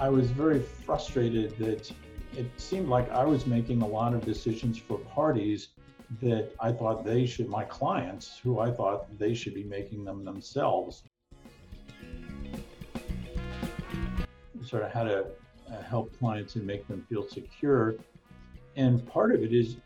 [0.00, 1.90] I was very frustrated that
[2.36, 5.68] it seemed like I was making a lot of decisions for parties
[6.22, 10.24] that I thought they should, my clients, who I thought they should be making them
[10.24, 11.02] themselves.
[14.64, 15.26] Sort of how to
[15.68, 17.96] uh, help clients and make them feel secure.
[18.76, 19.78] And part of it is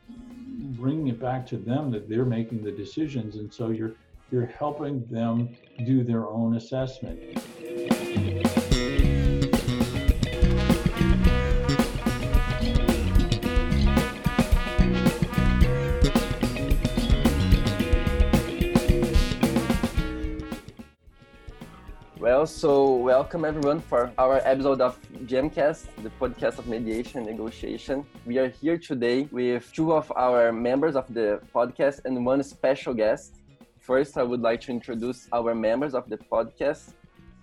[0.77, 3.37] bringing it back to them that they're making the decisions.
[3.37, 3.93] And so you're,
[4.31, 5.57] you're helping them
[5.87, 7.43] do their own assessment.
[22.43, 28.05] Well, so welcome everyone for our episode of Gemcast, the podcast of mediation and negotiation.
[28.27, 32.95] We are here today with two of our members of the podcast and one special
[32.95, 33.37] guest.
[33.79, 36.95] First, I would like to introduce our members of the podcast,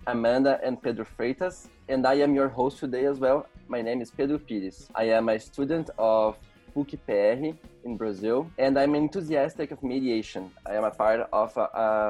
[0.06, 3.46] Amanda and Pedro Freitas, and I am your host today as well.
[3.68, 4.90] My name is Pedro Pires.
[4.94, 6.36] I am a student of
[6.70, 10.50] PUC PR in Brazil, and I'm enthusiastic of mediation.
[10.66, 11.66] I am a part of a,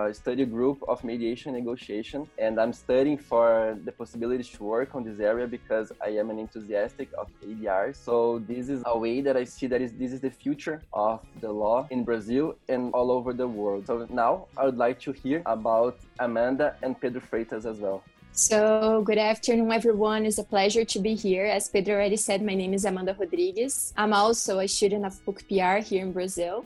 [0.08, 5.04] a, study group of mediation negotiation, and I'm studying for the possibility to work on
[5.04, 7.94] this area because I am an enthusiastic of ADR.
[7.94, 11.20] So this is a way that I see that is this is the future of
[11.40, 13.86] the law in Brazil and all over the world.
[13.86, 18.02] So now I would like to hear about Amanda and Pedro Freitas as well.
[18.32, 20.24] So, good afternoon, everyone.
[20.24, 21.46] It's a pleasure to be here.
[21.46, 23.92] As Pedro already said, my name is Amanda Rodrigues.
[23.96, 26.64] I'm also a student of PUC PR here in Brazil.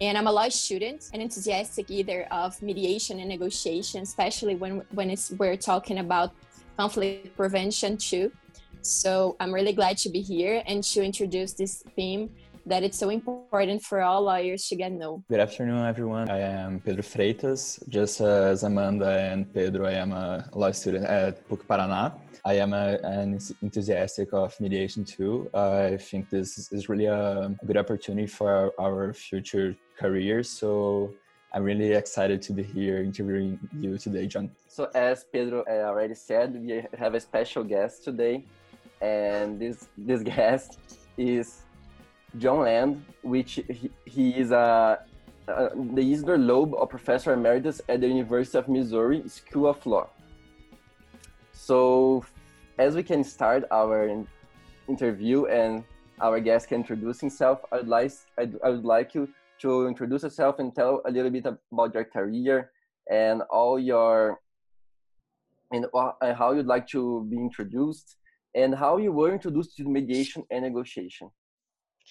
[0.00, 5.10] And I'm a law student and enthusiastic either of mediation and negotiation, especially when, when
[5.10, 6.32] it's, we're talking about
[6.78, 8.32] conflict prevention too.
[8.80, 12.30] So I'm really glad to be here and to introduce this theme
[12.66, 15.22] that it's so important for all lawyers to get know.
[15.28, 16.30] Good afternoon, everyone.
[16.30, 17.86] I am Pedro Freitas.
[17.88, 22.12] Just as Amanda and Pedro, I am a law student at PUC Paraná.
[22.44, 25.48] I am a, an enthusiastic of mediation too.
[25.54, 30.50] Uh, I think this is really a good opportunity for our, our future careers.
[30.50, 31.12] So
[31.54, 34.50] I'm really excited to be here interviewing you today, John.
[34.68, 38.44] So, as Pedro uh, already said, we have a special guest today,
[39.02, 40.78] and this this guest
[41.18, 41.60] is
[42.38, 45.00] John Lande, which he, he is a,
[45.48, 50.08] a, the Isidore Loeb, a professor emeritus at the University of Missouri School of Law.
[51.52, 52.24] So,
[52.78, 54.24] as we can start our
[54.88, 55.84] interview and
[56.20, 59.28] our guest can introduce himself, I would like I'd, I would like you
[59.60, 62.72] to introduce yourself and tell a little bit about your career
[63.10, 64.40] and all your
[65.72, 65.86] and
[66.36, 68.16] how you'd like to be introduced
[68.54, 71.30] and how you were introduced to mediation and negotiation.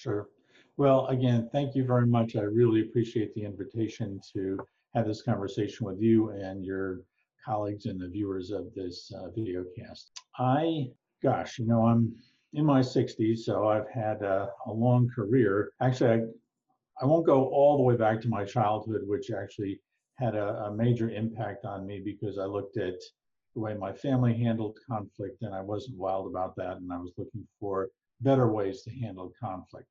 [0.01, 0.29] Sure.
[0.77, 2.35] Well, again, thank you very much.
[2.35, 4.57] I really appreciate the invitation to
[4.95, 7.01] have this conversation with you and your
[7.45, 10.09] colleagues and the viewers of this uh, video cast.
[10.39, 10.87] I,
[11.21, 12.15] gosh, you know, I'm
[12.53, 15.71] in my 60s, so I've had a, a long career.
[15.81, 19.79] Actually, I, I won't go all the way back to my childhood, which actually
[20.15, 22.99] had a, a major impact on me because I looked at
[23.53, 27.11] the way my family handled conflict and I wasn't wild about that and I was
[27.19, 27.89] looking for
[28.21, 29.87] better ways to handle conflict.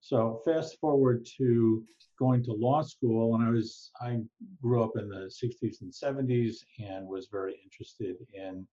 [0.00, 1.84] So fast forward to
[2.18, 4.18] going to law school, and I was I
[4.60, 8.66] grew up in the 60s and 70s and was very interested in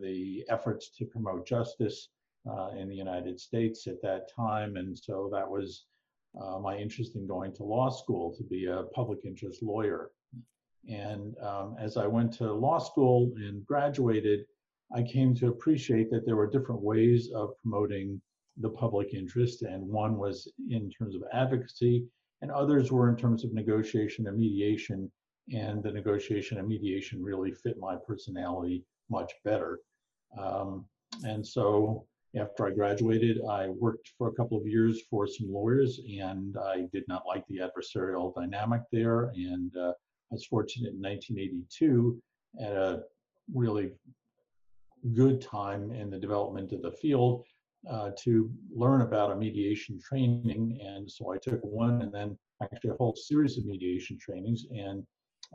[0.00, 2.08] the efforts to promote justice
[2.48, 5.86] uh, in the United States at that time, and so that was
[6.40, 10.10] uh, my interest in going to law school to be a public interest lawyer.
[10.88, 14.40] And um, as I went to law school and graduated,
[14.94, 18.20] I came to appreciate that there were different ways of promoting
[18.60, 22.06] the public interest, and one was in terms of advocacy,
[22.42, 25.10] and others were in terms of negotiation and mediation.
[25.52, 29.80] And the negotiation and mediation really fit my personality much better.
[30.38, 30.84] Um,
[31.24, 32.04] and so
[32.36, 36.86] after I graduated, I worked for a couple of years for some lawyers, and I
[36.92, 39.30] did not like the adversarial dynamic there.
[39.34, 39.92] And uh,
[40.30, 42.20] I was fortunate in 1982
[42.60, 43.02] at a
[43.54, 43.92] really
[45.14, 47.44] good time in the development of the field
[47.88, 50.78] uh, to learn about a mediation training.
[50.84, 55.06] And so I took one and then actually a whole series of mediation trainings and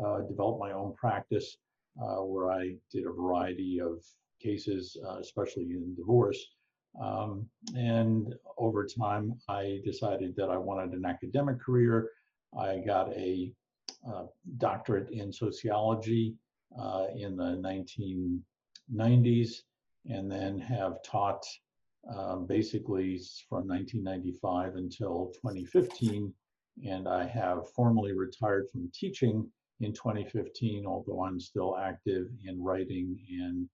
[0.04, 1.58] uh, developed my own practice
[2.02, 4.04] uh, where I did a variety of
[4.42, 6.44] cases, uh, especially in divorce.
[7.02, 12.10] Um, and over time, I decided that I wanted an academic career.
[12.58, 13.52] I got a
[14.08, 14.26] uh,
[14.58, 16.36] doctorate in sociology
[16.80, 17.62] uh, in the
[18.94, 19.62] 1990s
[20.10, 21.46] and then have taught
[22.10, 26.34] um, basically from 1995 until 2015.
[26.86, 29.48] And I have formally retired from teaching
[29.80, 33.70] in 2015, although I'm still active in writing and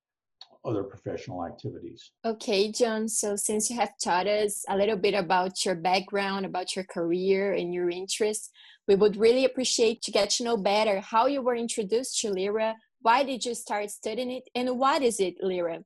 [0.66, 2.12] other professional activities.
[2.26, 3.08] Okay, John.
[3.08, 7.54] So, since you have taught us a little bit about your background, about your career,
[7.54, 8.50] and your interests,
[8.88, 12.76] we would really appreciate to get to know better how you were introduced to LIRA.
[13.02, 15.84] Why did you start studying it, and what is it, LIRA?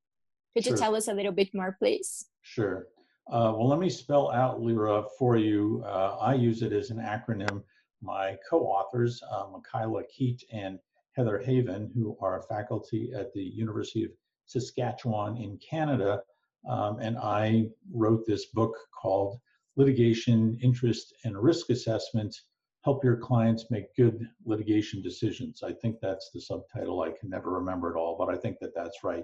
[0.55, 0.73] Could Sure.
[0.73, 2.25] you tell us a little bit more, please?
[2.43, 2.87] Sure.
[3.31, 5.81] Uh, well, let me spell out LIRA for you.
[5.85, 7.63] Uh, I use it as an acronym.
[8.01, 10.77] My co-authors, uh, Michaela Keet and
[11.13, 14.11] Heather Heavin, who are faculty at the University of
[14.45, 16.21] Saskatchewan in Canada,
[16.67, 19.39] um, and I wrote this book called
[19.77, 22.35] Litigation, Interest, and Risk Assessment,
[22.83, 25.63] Help Your Clients Make Good Litigation Decisions.
[25.63, 27.01] I think that's the subtitle.
[27.01, 29.23] I can never remember it all, but I think that that's right.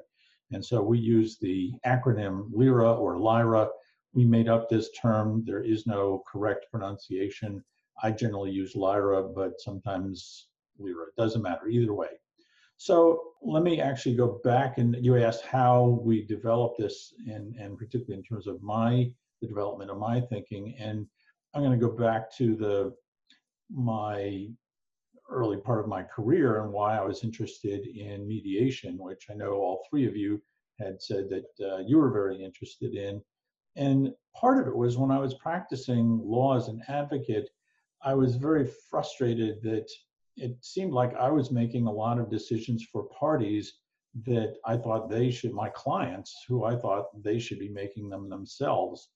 [0.52, 3.70] And so we use the acronym LIRA or LIRA.
[4.14, 5.44] We made up this term.
[5.46, 7.64] There is no correct pronunciation.
[8.02, 10.48] I generally use LIRA, but sometimes
[10.80, 11.08] LIRA.
[11.08, 12.10] It doesn't matter either way.
[12.78, 17.78] So let me actually go back and you asked how we developed this and, and
[17.78, 19.12] particularly in terms of my
[19.42, 20.76] the development of my thinking.
[20.80, 21.06] And
[21.54, 22.94] I'm going to go back to the
[23.72, 24.48] my
[25.30, 29.54] early part of my career and why I was interested in mediation, which I know
[29.54, 30.42] all three of you
[30.80, 33.22] had said that uh, you were very interested in.
[33.76, 37.50] And part of it was when I was practicing law as an advocate,
[38.02, 39.90] I was very frustrated that
[40.38, 43.74] it seemed like I was making a lot of decisions for parties
[44.26, 48.30] that I thought they should, my clients, who I thought they should be making them
[48.30, 49.10] themselves.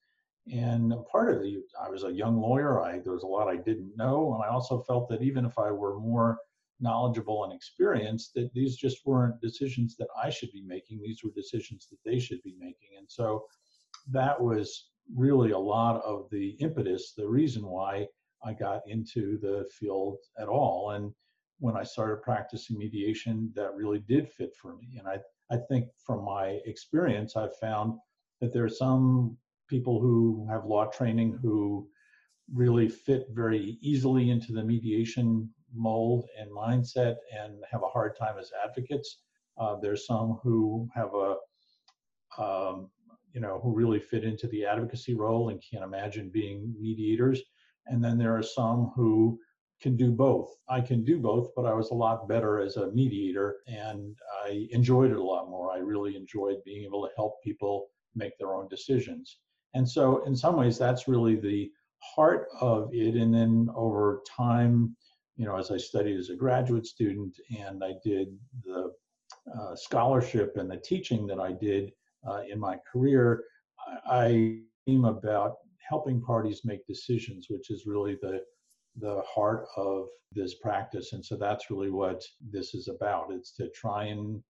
[0.51, 2.81] And part of the, I was a young lawyer.
[2.81, 5.57] I there was a lot I didn't know, and I also felt that even if
[5.57, 6.37] I were more
[6.79, 11.01] knowledgeable and experienced, that these just weren't decisions that I should be making.
[11.01, 13.45] These were decisions that they should be making, and so
[14.11, 18.07] that was really a lot of the impetus, the reason why
[18.43, 20.91] I got into the field at all.
[20.91, 21.13] And
[21.59, 24.97] when I started practicing mediation, that really did fit for me.
[24.97, 25.19] And I,
[25.51, 27.97] I think from my experience, I've found
[28.41, 29.37] that there are some
[29.67, 31.87] people who have law training who
[32.53, 38.37] really fit very easily into the mediation mold and mindset and have a hard time
[38.39, 39.19] as advocates.
[39.57, 41.35] Uh, there's some who have a,
[42.41, 42.89] um,
[43.33, 47.41] you know, who really fit into the advocacy role and can't imagine being mediators.
[47.87, 49.39] And then there are some who
[49.81, 50.55] can do both.
[50.69, 54.15] I can do both, but I was a lot better as a mediator and
[54.45, 55.71] I enjoyed it a lot more.
[55.71, 59.39] I really enjoyed being able to help people make their own decisions.
[59.73, 63.15] And so, in some ways, that's really the heart of it.
[63.15, 64.95] And then over time,
[65.35, 68.91] you know, as I studied as a graduate student and I did the
[69.59, 71.91] uh, scholarship and the teaching that I did
[72.27, 73.43] uh, in my career,
[74.05, 75.55] I came about
[75.87, 78.41] helping parties make decisions, which is really the
[78.97, 81.13] the heart of this practice.
[81.13, 83.31] And so that's really what this is about.
[83.31, 84.41] It's to try and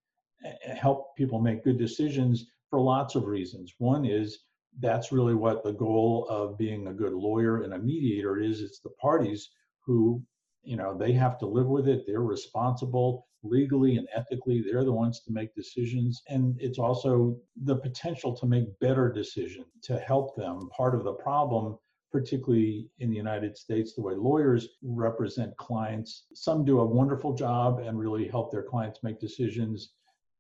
[0.44, 3.74] eh, help people make good decisions for lots of reasons.
[3.78, 4.40] One is
[4.80, 8.62] that's really what the goal of being a good lawyer and a mediator is.
[8.62, 9.50] It's the parties
[9.86, 10.22] who,
[10.64, 12.04] you know, they have to live with it.
[12.06, 14.62] They're responsible legally and ethically.
[14.62, 16.22] They're the ones to make decisions.
[16.30, 20.70] And it's also the potential to make better decisions to help them.
[20.76, 21.78] Part of the problem
[22.14, 26.28] particularly in the United States, the way lawyers represent clients.
[26.36, 29.94] Some do a wonderful job and really help their clients make decisions.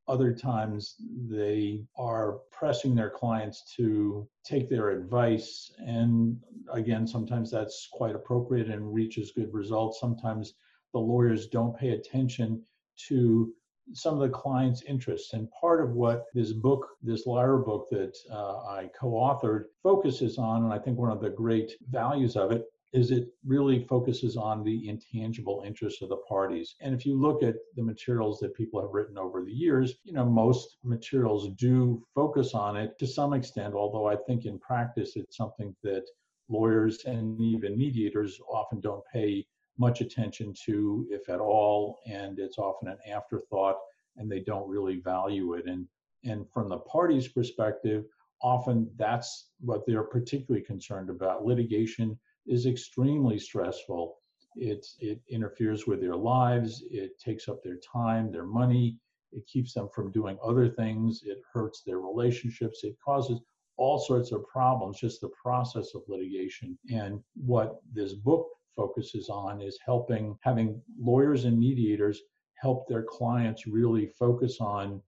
[0.07, 0.95] Other times
[1.29, 5.72] they are pressing their clients to take their advice.
[5.79, 6.38] And
[6.72, 10.00] again, sometimes that's quite appropriate and reaches good results.
[10.00, 10.55] Sometimes
[10.91, 12.62] the lawyers don't pay attention
[13.07, 13.53] to
[13.93, 15.33] some of the client's interests.
[15.33, 20.38] And part of what this book, this LIRA book that uh, I co authored, focuses
[20.38, 24.38] on, and I think one of the great values of it is it really focuses
[24.38, 26.75] on the intangible interests of the parties.
[26.79, 30.13] And if you look at the materials that people have written over the years, you
[30.13, 35.13] know, most materials do focus on it to some extent, although I think in practice
[35.15, 36.03] it's something that
[36.50, 39.45] lawyers and even mediators often don't pay
[39.79, 43.77] much attention to, if at all, and it's often an afterthought,
[44.17, 45.65] and they don't really value it.
[45.67, 45.88] And
[46.25, 48.05] and from the party's perspective,
[48.41, 51.43] often that's what they're particularly concerned about.
[51.43, 54.15] Litigation is extremely stressful.
[54.55, 56.83] It it interferes with their lives.
[56.91, 58.97] It takes up their time, their money.
[59.31, 61.23] It keeps them from doing other things.
[61.25, 62.83] It hurts their relationships.
[62.83, 63.39] It causes
[63.77, 66.77] all sorts of problems, just the process of litigation.
[66.91, 72.21] And what this book focuses on is helping having lawyers and mediators
[72.55, 75.01] help their clients really focus on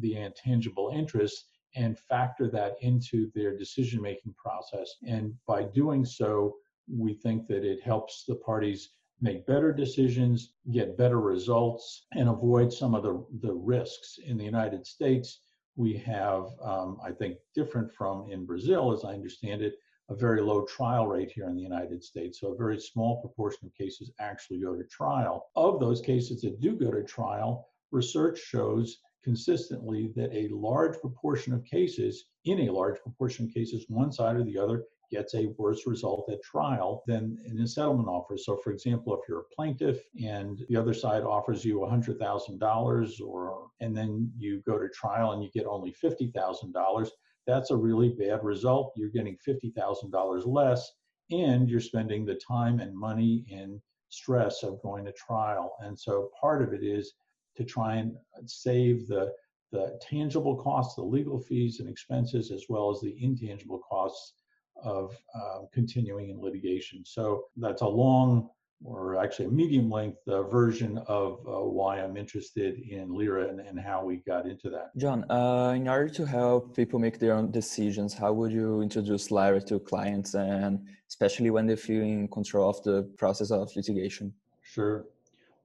[0.00, 4.96] the intangible interests and factor that into their decision making process.
[5.06, 6.54] And by doing so,
[6.90, 8.90] we think that it helps the parties
[9.20, 14.18] make better decisions, get better results, and avoid some of the, the risks.
[14.24, 15.40] In the United States,
[15.76, 19.74] we have, um, I think, different from in Brazil, as I understand it,
[20.08, 22.40] a very low trial rate here in the United States.
[22.40, 25.50] So a very small proportion of cases actually go to trial.
[25.54, 31.52] Of those cases that do go to trial, research shows consistently that a large proportion
[31.52, 35.46] of cases, in a large proportion of cases, one side or the other gets a
[35.56, 38.36] worse result at trial than in a settlement offer.
[38.36, 43.68] So, for example, if you're a plaintiff and the other side offers you $100,000 or
[43.80, 47.08] and then you go to trial and you get only $50,000,
[47.46, 48.92] that's a really bad result.
[48.96, 50.92] You're getting $50,000 less
[51.30, 55.76] and you're spending the time and money and stress of going to trial.
[55.80, 57.14] And so part of it is
[57.56, 59.32] to try and save the
[59.70, 64.34] the tangible costs, the legal fees and expenses, as well as the intangible costs
[64.82, 67.04] of uh, continuing in litigation.
[67.04, 68.50] So that's a long
[68.84, 73.60] or actually a medium length uh, version of uh, why I'm interested in LIRA and,
[73.60, 74.96] and, how we got into that.
[74.96, 79.32] John, uh, in order to help people make their own decisions, how would you introduce
[79.32, 84.32] LIRA to clients and especially when they feel in control of the process of litigation?
[84.62, 85.06] Sure.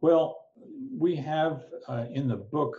[0.02, 0.48] Well,
[0.98, 2.76] we have uh, in the book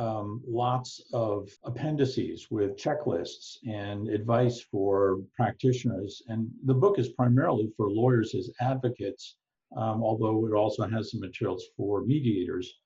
[0.00, 6.22] um, lots of appendices with checklists and advice for practitioners.
[6.28, 9.36] And the book is primarily for lawyers as advocates,
[9.76, 12.78] um, although it also has some materials for mediators.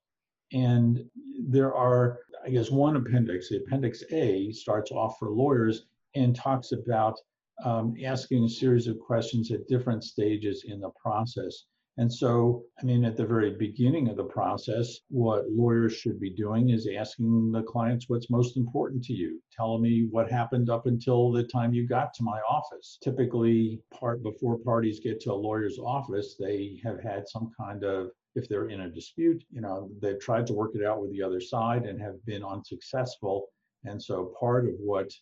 [0.53, 1.09] And
[1.49, 6.73] there are, I guess, one appendix, the Appendix A, starts off for lawyers and talks
[6.73, 7.17] about
[7.65, 11.67] um, asking a series of questions at different stages in the process.
[11.97, 16.31] And so, I mean, at the very beginning of the process, what lawyers should be
[16.31, 19.41] doing is asking the clients what's most important to you.
[19.57, 22.99] Tell me what happened up until the time you got to my office.
[23.01, 28.11] Typically, part before parties get to a lawyer's office, they have had some kind of
[28.35, 31.23] if they're in a dispute, you know, they've tried to work it out with the
[31.23, 33.47] other side and have been unsuccessful.
[33.85, 35.13] And so part of what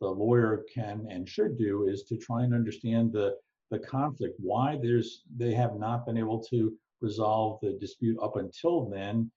[0.00, 3.36] the lawyer can and should do is to try and understand the
[3.72, 6.60] the conflict, why there's they have not been able to
[7.00, 9.30] resolve the dispute up until then,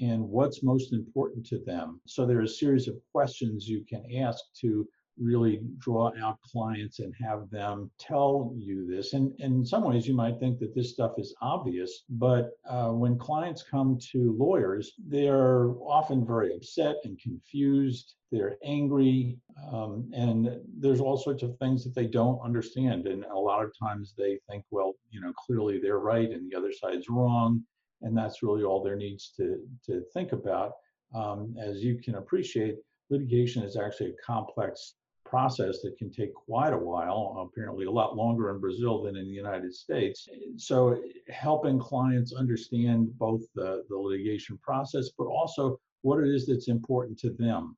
[0.00, 2.00] and what's most important to them.
[2.06, 6.98] So there are a series of questions you can ask to really draw out clients
[6.98, 9.12] and have them tell you this.
[9.12, 12.90] And, and in some ways, you might think that this stuff is obvious, but uh,
[12.92, 15.68] when clients come to lawyers, they're
[15.98, 18.14] often very upset and confused.
[18.30, 19.38] They're angry,
[19.72, 23.06] um, and there's all sorts of things that they don't understand.
[23.06, 26.56] And a lot of times they think, well, you know, clearly they're right and the
[26.56, 27.64] other side's wrong.
[28.02, 30.72] And that's really all there needs to, to think about.
[31.14, 32.76] Um, as you can appreciate,
[33.08, 38.14] litigation is actually a complex process that can take quite a while, apparently a lot
[38.14, 40.28] longer in Brazil than in the United States.
[40.56, 41.00] So,
[41.30, 47.18] helping clients understand both the, the litigation process, but also what it is that's important
[47.20, 47.76] to them.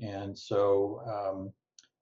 [0.00, 1.52] And so, um,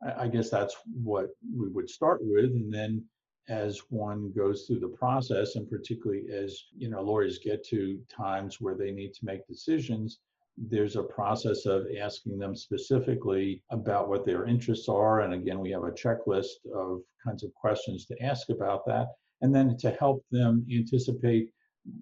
[0.02, 2.50] I, I guess that's what we would start with.
[2.52, 3.04] And then,
[3.48, 8.60] as one goes through the process, and particularly as you know, lawyers get to times
[8.60, 10.20] where they need to make decisions,
[10.56, 15.20] there's a process of asking them specifically about what their interests are.
[15.20, 19.08] And again, we have a checklist of kinds of questions to ask about that.
[19.42, 21.50] And then to help them anticipate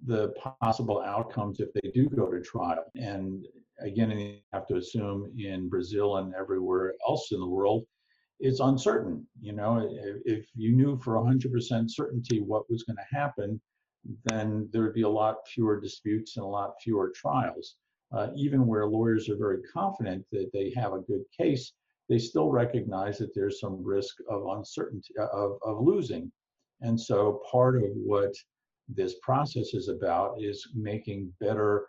[0.05, 2.83] the possible outcomes if they do go to trial.
[2.95, 3.45] And
[3.81, 7.85] again, you have to assume in Brazil and everywhere else in the world,
[8.39, 9.27] it's uncertain.
[9.41, 9.89] You know,
[10.25, 13.59] if you knew for 100% certainty what was going to happen,
[14.25, 17.75] then there would be a lot fewer disputes and a lot fewer trials
[18.11, 21.73] uh, even where lawyers are very confident that they have a good case,
[22.07, 26.31] they still recognize that there's some risk of uncertainty of, of losing.
[26.81, 28.33] And so part of what
[28.87, 31.85] this process is about is making better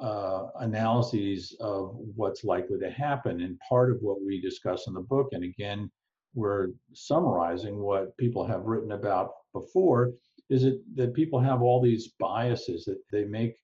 [0.00, 3.40] uh, analyses of what's likely to happen.
[3.40, 5.90] And part of what we discuss in the book, and again,
[6.34, 10.12] we're summarizing what people have written about before,
[10.50, 13.56] is it that people have all these biases that they make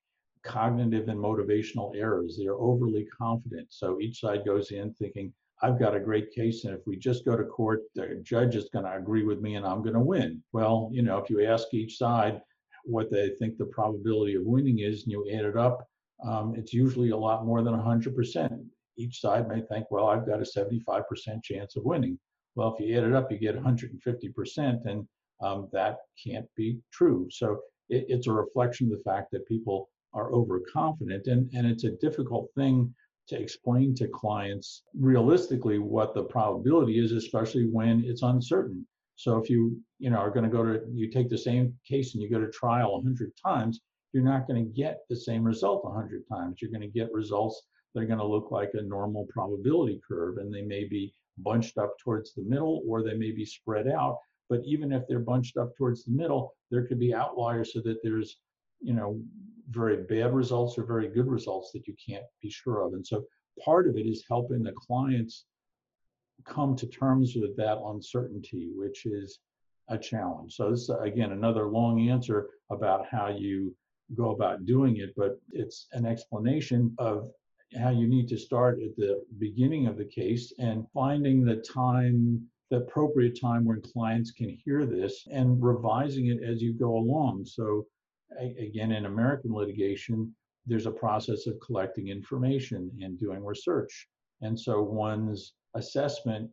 [0.42, 2.36] cognitive and motivational errors.
[2.38, 3.68] They're overly confident.
[3.70, 7.24] So each side goes in thinking, I've got a great case, and if we just
[7.24, 10.00] go to court, the judge is going to agree with me and I'm going to
[10.00, 10.42] win.
[10.52, 12.40] Well, you know, if you ask each side
[12.84, 15.86] what they think the probability of winning is and you add it up,
[16.24, 18.64] um, it's usually a lot more than 100%.
[18.98, 21.04] Each side may think, well, I've got a 75%
[21.42, 22.18] chance of winning.
[22.54, 25.08] Well, if you add it up, you get 150%, and
[25.42, 27.28] um, that can't be true.
[27.30, 31.26] So it, it's a reflection of the fact that people are overconfident.
[31.26, 32.94] And, and it's a difficult thing
[33.28, 38.86] to explain to clients realistically what the probability is, especially when it's uncertain.
[39.16, 42.14] So if you, you know, are going to go to, you take the same case
[42.14, 43.80] and you go to trial 100 times,
[44.12, 46.58] you're not going to get the same result 100 times.
[46.60, 47.62] You're going to get results
[47.94, 51.78] that are going to look like a normal probability curve and they may be bunched
[51.78, 54.18] up towards the middle or they may be spread out.
[54.48, 58.02] But even if they're bunched up towards the middle, there could be outliers so that
[58.02, 58.38] there's,
[58.80, 59.20] you know,
[59.70, 62.92] very bad results or very good results that you can't be sure of.
[62.92, 63.24] And so
[63.64, 65.46] part of it is helping the clients
[66.44, 69.38] come to terms with that uncertainty, which is
[69.88, 70.54] a challenge.
[70.54, 73.74] So this is again another long answer about how you
[74.16, 77.30] go about doing it, but it's an explanation of
[77.80, 82.46] how you need to start at the beginning of the case and finding the time
[82.70, 87.44] the appropriate time when clients can hear this and revising it as you go along.
[87.44, 87.86] So
[88.58, 90.34] again in american litigation
[90.66, 94.08] there's a process of collecting information and doing research.
[94.40, 96.50] And so one's assessment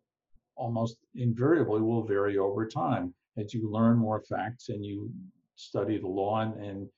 [0.56, 3.14] almost invariably will vary over time.
[3.38, 5.10] As you learn more facts and you
[5.56, 6.90] study the law and, and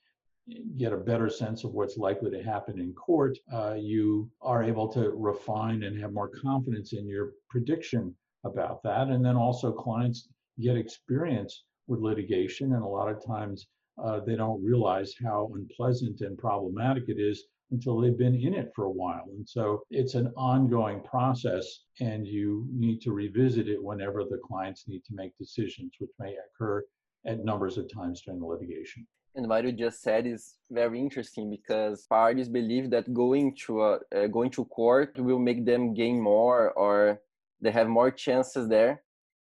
[0.78, 4.88] get a better sense of what's likely to happen in court, uh, you are able
[4.94, 9.08] to refine and have more confidence in your prediction about that.
[9.08, 10.30] And then also, clients
[10.60, 13.68] get experience with litigation, and a lot of times
[14.04, 18.72] uh, they don't realize how unpleasant and problematic it is until they've been in it
[18.76, 19.26] for a while.
[19.30, 24.88] And so it's an ongoing process, and you need to revisit it whenever the clients
[24.88, 26.84] need to make decisions, which may occur
[27.26, 29.08] at numbers of times during the litigation.
[29.36, 34.00] And what you just said is very interesting because parties believe that going to a,
[34.14, 37.22] uh, going to court will make them gain more or
[37.62, 39.04] they have more chances there.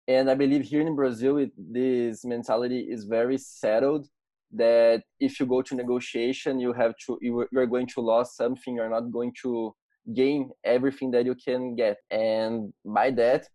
[0.07, 4.09] And I believe here in Brazil, it, this mentality is very settled
[4.53, 8.33] that if you go to negotiation, you have to you you are going to lose
[8.35, 8.75] something.
[8.75, 9.75] You're not going to
[10.13, 11.99] gain everything that you can get.
[12.11, 13.47] And by that,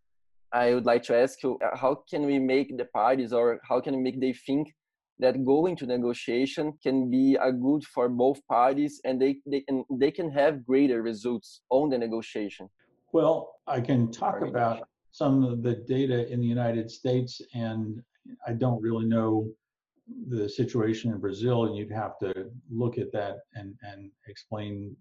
[0.51, 3.81] I would like to ask you, uh, how can we make the parties or how
[3.81, 4.73] can we make they think
[5.19, 9.85] that going to negotiation can be a good for both parties and they, they, can,
[9.89, 12.69] they can have greater results on the negotiation?
[13.13, 18.01] Well, I can talk about some of the data in the United States, and
[18.45, 19.49] I don't really know
[20.27, 24.95] the situation in Brazil, and you'd have to look at that and, and explain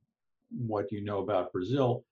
[0.50, 2.04] what you know about Brazil.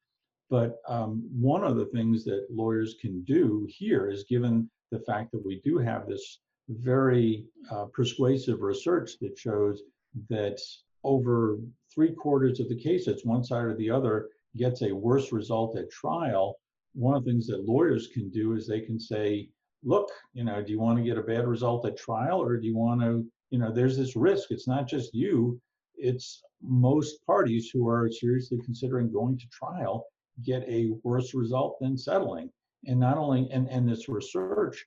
[0.50, 5.30] But um, one of the things that lawyers can do here is given the fact
[5.32, 6.40] that we do have this
[6.78, 9.82] very uh, persuasive research that shows
[10.28, 10.60] that
[11.04, 11.58] over
[11.92, 15.90] three quarters of the cases, one side or the other gets a worse result at
[15.90, 16.56] trial.
[16.94, 19.48] One of the things that lawyers can do is they can say,
[19.82, 22.66] look, you know, do you want to get a bad result at trial or do
[22.66, 24.50] you want to, you know, there's this risk.
[24.50, 25.60] It's not just you,
[25.96, 30.06] it's most parties who are seriously considering going to trial
[30.44, 32.50] get a worse result than settling.
[32.86, 34.84] And not only, and, and this research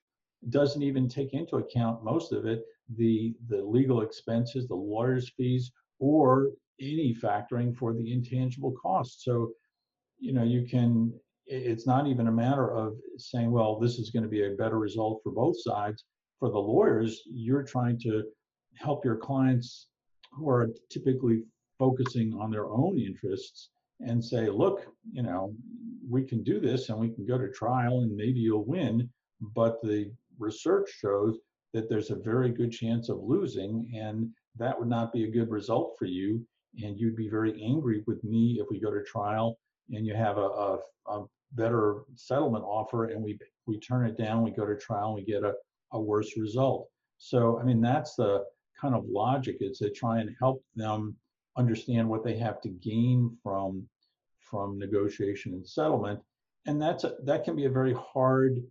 [0.50, 2.64] doesn't even take into account most of it
[2.98, 9.24] the the legal expenses the lawyers fees or any factoring for the intangible costs.
[9.24, 9.52] So
[10.20, 11.14] you know you can
[11.48, 14.80] it's not even a matter of saying well this is going to be a better
[14.80, 16.04] result for both sides.
[16.40, 18.24] For the lawyers you're trying to
[18.76, 19.88] help your clients
[20.32, 21.44] who are typically
[21.80, 23.70] focusing on their own interests
[24.02, 25.54] and say look you know
[26.10, 29.10] we can do this and we can go to trial and maybe you'll win
[29.54, 31.38] but the research shows
[31.74, 35.50] that there's a very good chance of losing, and that would not be a good
[35.50, 36.46] result for you.
[36.84, 39.58] And you'd be very angry with me if we go to trial
[39.90, 44.44] and you have a, a, a better settlement offer and we we turn it down,
[44.44, 45.54] we go to trial, and we get a,
[45.94, 46.88] a worse result.
[47.18, 48.44] So, I mean, that's the
[48.80, 51.16] kind of logic is to try and help them
[51.58, 53.88] understand what they have to gain from
[54.40, 56.20] from negotiation and settlement.
[56.68, 58.62] And that's a, that can be a very hard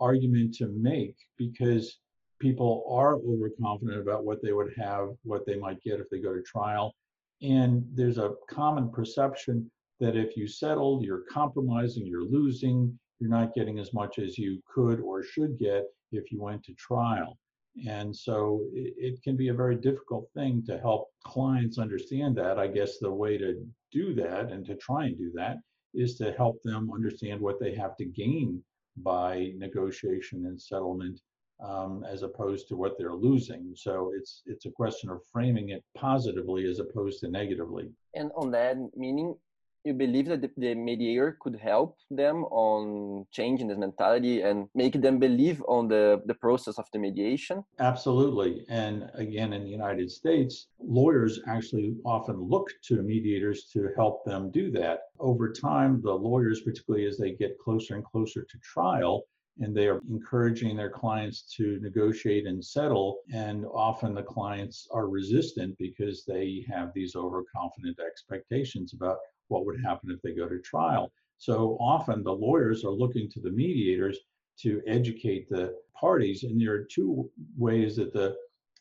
[0.00, 1.98] argument to make because
[2.40, 6.34] people are overconfident about what they would have, what they might get if they go
[6.34, 6.94] to trial.
[7.42, 13.54] And there's a common perception that if you settle, you're compromising, you're losing, you're not
[13.54, 17.38] getting as much as you could or should get if you went to trial.
[17.86, 22.58] And so it, it, can be a very difficult thing to help clients understand that.
[22.58, 25.58] I guess the way to do that and to try and do that
[25.94, 28.62] is to help them understand what they have to gain
[28.96, 31.20] by negotiation and settlement
[31.62, 33.72] um, as opposed to what they're losing.
[33.74, 37.90] So it's it's a question of framing it positively as opposed to negatively.
[38.14, 39.34] And on that meaning,
[39.84, 45.00] you believe that the, the, mediator could help them on changing this mentality and make
[45.00, 47.64] them believe on the, the process of the mediation?
[47.78, 48.64] Absolutely.
[48.68, 54.50] And again, in the United States, lawyers actually often look to mediators to help them
[54.50, 55.00] do that.
[55.18, 59.24] Over time, the lawyers, particularly as they get closer and closer to trial,
[59.60, 63.20] and they are encouraging their clients to negotiate and settle.
[63.32, 69.18] And often the clients are resistant because they have these overconfident expectations about
[69.50, 71.12] what would happen if they go to trial.
[71.38, 74.18] So often the lawyers are looking to the mediators
[74.60, 78.36] to educate the parties, and there are two ways that the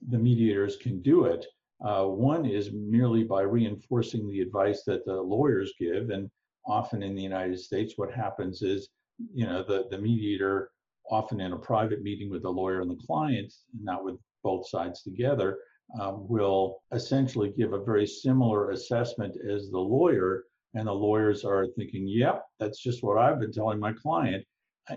[0.07, 1.45] the mediators can do it.
[1.83, 6.29] Uh, one is merely by reinforcing the advice that the lawyers give, and
[6.65, 8.89] often in the United States, what happens is,
[9.33, 10.71] you know, the, the mediator,
[11.09, 13.51] often in a private meeting with the lawyer and the client,
[13.81, 15.57] not with both sides together,
[15.99, 20.43] um, will essentially give a very similar assessment as the lawyer.
[20.73, 24.45] And the lawyers are thinking, yep, that's just what I've been telling my client.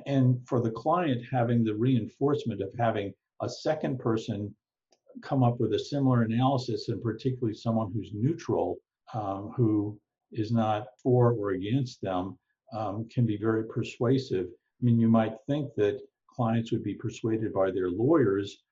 [0.06, 4.54] And for the client, having the reinforcement of having a second person
[5.22, 8.78] come up with a similar analysis, and particularly someone who's neutral,
[9.14, 9.98] um, who
[10.32, 12.38] is not for or against them,
[12.72, 14.46] um, can be very persuasive.
[14.46, 18.62] I mean, you might think that clients would be persuaded by their lawyers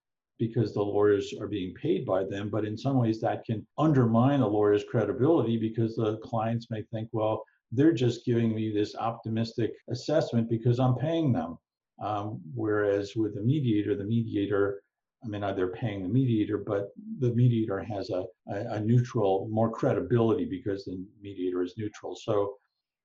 [0.41, 4.41] because the lawyers are being paid by them, but in some ways that can undermine
[4.41, 9.73] a lawyer's credibility because the clients may think, well, they're just giving me this optimistic
[9.91, 11.57] assessment because I'm paying them.
[12.03, 14.83] Um, whereas with the mediator, the mediator
[15.23, 19.71] I mean, they're paying the mediator, but the mediator has a, a, a neutral, more
[19.71, 22.17] credibility because the mediator is neutral.
[22.17, 22.55] So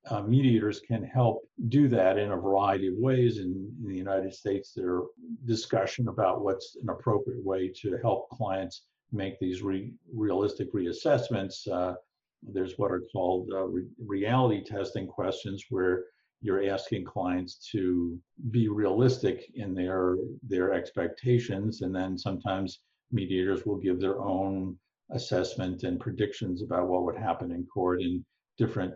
[0.10, 3.40] uh, mediators can help do that in a variety of ways.
[3.40, 5.04] In, in the United States, there are
[5.46, 11.68] discussion about what's an appropriate way to help clients make these re- realistic reassessments.
[11.68, 11.96] Uh,
[12.44, 16.06] there's what are called uh, re- reality testing questions, where
[16.42, 18.20] you're asking clients to
[18.52, 24.78] be realistic in their their expectations and then sometimes mediators will give their own
[25.12, 28.24] assessment and predictions about what would happen in court and
[28.58, 28.94] different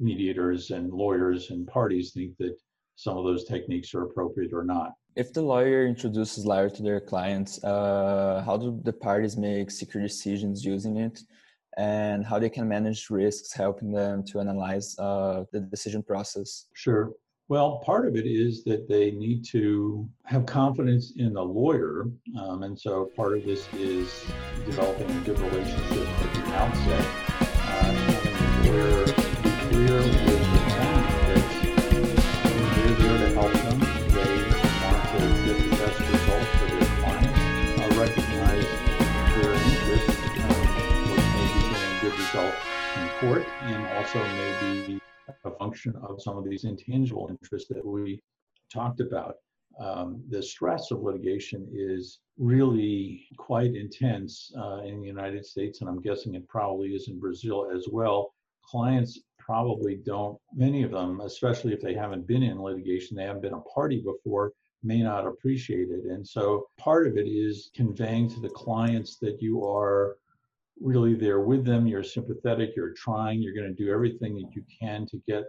[0.00, 2.56] mediators and lawyers and parties think that
[2.96, 7.00] some of those techniques are appropriate or not if the lawyer introduces LAIR to their
[7.00, 11.20] clients uh, how do the parties make secure decisions using it
[11.78, 16.66] and how they can manage risks, helping them to analyze uh, the decision process.
[16.74, 17.12] Sure.
[17.48, 22.10] Well, part of it is that they need to have confidence in the lawyer.
[22.38, 24.26] Um, and so part of this is
[24.66, 27.06] developing a good relationship at the outset,
[27.62, 28.97] uh,
[30.06, 31.44] with the client that
[32.74, 33.78] they're there to help them.
[34.14, 34.34] They
[34.84, 37.34] want to get the best results for their client,
[37.80, 38.68] uh, recognize
[39.34, 40.18] their interests
[42.00, 42.54] good result
[42.96, 45.00] in court and also maybe
[45.44, 48.22] a function of some of these intangible interests that we
[48.72, 49.34] talked about.
[49.80, 55.90] Um, the stress of litigation is really quite intense uh, in the United States, and
[55.90, 58.32] I'm guessing it probably is in Brazil as well.
[58.64, 63.40] Clients probably don't, many of them, especially if they haven't been in litigation, they haven't
[63.40, 66.04] been a party before, may not appreciate it.
[66.04, 70.18] And so part of it is conveying to the clients that you are
[70.78, 71.86] really there with them.
[71.86, 72.76] You're sympathetic.
[72.76, 73.40] You're trying.
[73.40, 75.44] You're going to do everything that you can to get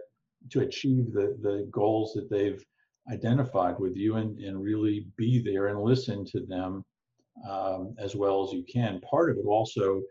[0.48, 2.64] to achieve the the goals that they've
[3.12, 6.82] identified with you, and and really be there and listen to them
[7.48, 9.00] um, as well as you can.
[9.02, 10.02] Part of it also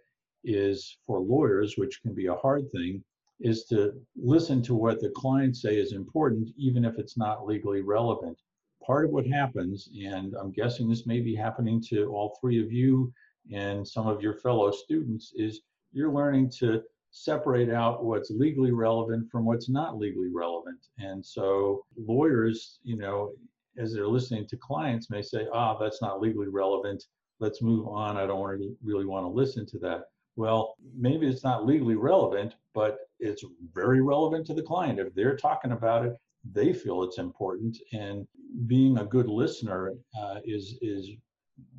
[0.44, 3.04] is for lawyers, which can be a hard thing,
[3.40, 7.82] is to listen to what the clients say is important, even if it's not legally
[7.82, 8.38] relevant.
[8.86, 12.72] Part of what happens, and I'm guessing this may be happening to all three of
[12.72, 13.14] you
[13.52, 19.30] and some of your fellow students is you're learning to separate out what's legally relevant
[19.32, 20.80] from what's not legally relevant.
[21.00, 23.34] And so lawyers, you know,
[23.78, 27.06] as they're listening to clients may say, ah, that's not legally relevant.
[27.40, 28.18] Let's move on.
[28.18, 30.04] I don't really, really want to listen to that.
[30.36, 35.00] Well, maybe it's not legally relevant, but it's very relevant to the client.
[35.00, 36.14] If they're talking about it,
[36.52, 37.78] they feel it's important.
[37.94, 38.28] And
[38.68, 41.10] being a good listener uh, is is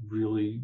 [0.06, 0.60] really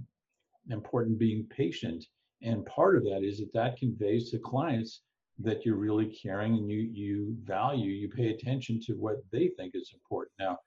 [0.70, 2.04] important being patient.
[2.42, 5.02] And part of that is that that conveys to clients
[5.38, 9.74] that you're really caring and you you value, you pay attention to what they think
[9.74, 10.32] is important.
[10.38, 10.58] Now,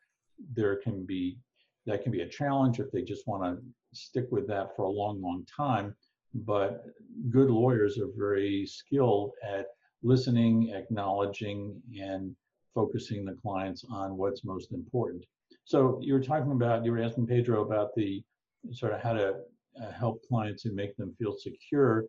[0.54, 1.38] there can be
[1.86, 4.90] that can be a challenge if they just want to stick with that for a
[4.90, 5.96] long, long time.
[6.34, 6.86] But
[7.30, 9.68] good lawyers are very skilled at
[10.04, 12.36] listening, acknowledging, and
[12.74, 15.26] focusing the clients on what's most important.
[15.66, 18.24] So you were talking about, you were asking Pedro about the
[18.72, 19.36] sort of how to
[19.82, 22.06] uh, help clients and make them feel secure.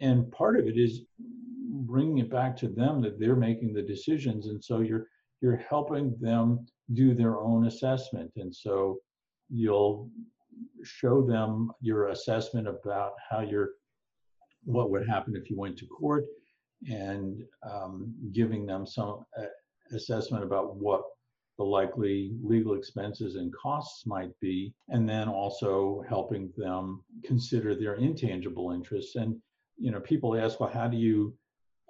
[0.00, 1.02] And part of it is
[1.86, 5.06] bringing it back to them that they're making the decisions, and so you're
[5.40, 8.98] you're helping them do their own assessment, and so
[9.50, 10.10] you'll
[10.82, 13.70] show them your assessment about how you're
[14.64, 16.24] what would happen if you went to court
[16.90, 19.44] and um, giving them some uh,
[19.92, 21.02] assessment about what
[21.56, 27.94] the likely legal expenses and costs might be, and then also helping them consider their
[27.94, 29.14] intangible interests.
[29.16, 29.36] And
[29.78, 31.34] you know, people ask, well, how do you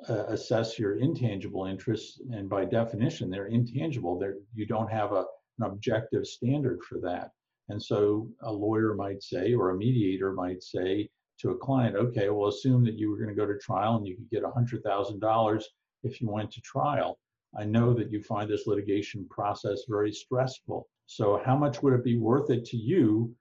[0.09, 4.19] uh, assess your intangible interests, and by definition, they're intangible.
[4.19, 5.25] They're, you don't have a,
[5.59, 7.31] an objective standard for that.
[7.69, 11.09] And so a lawyer might say, or a mediator might say
[11.40, 14.07] to a client, okay, well, assume that you were going to go to trial and
[14.07, 15.62] you could get $100,000
[16.03, 17.18] if you went to trial.
[17.57, 20.88] I know that you find this litigation process very stressful.
[21.07, 23.35] So, how much would it be worth it to you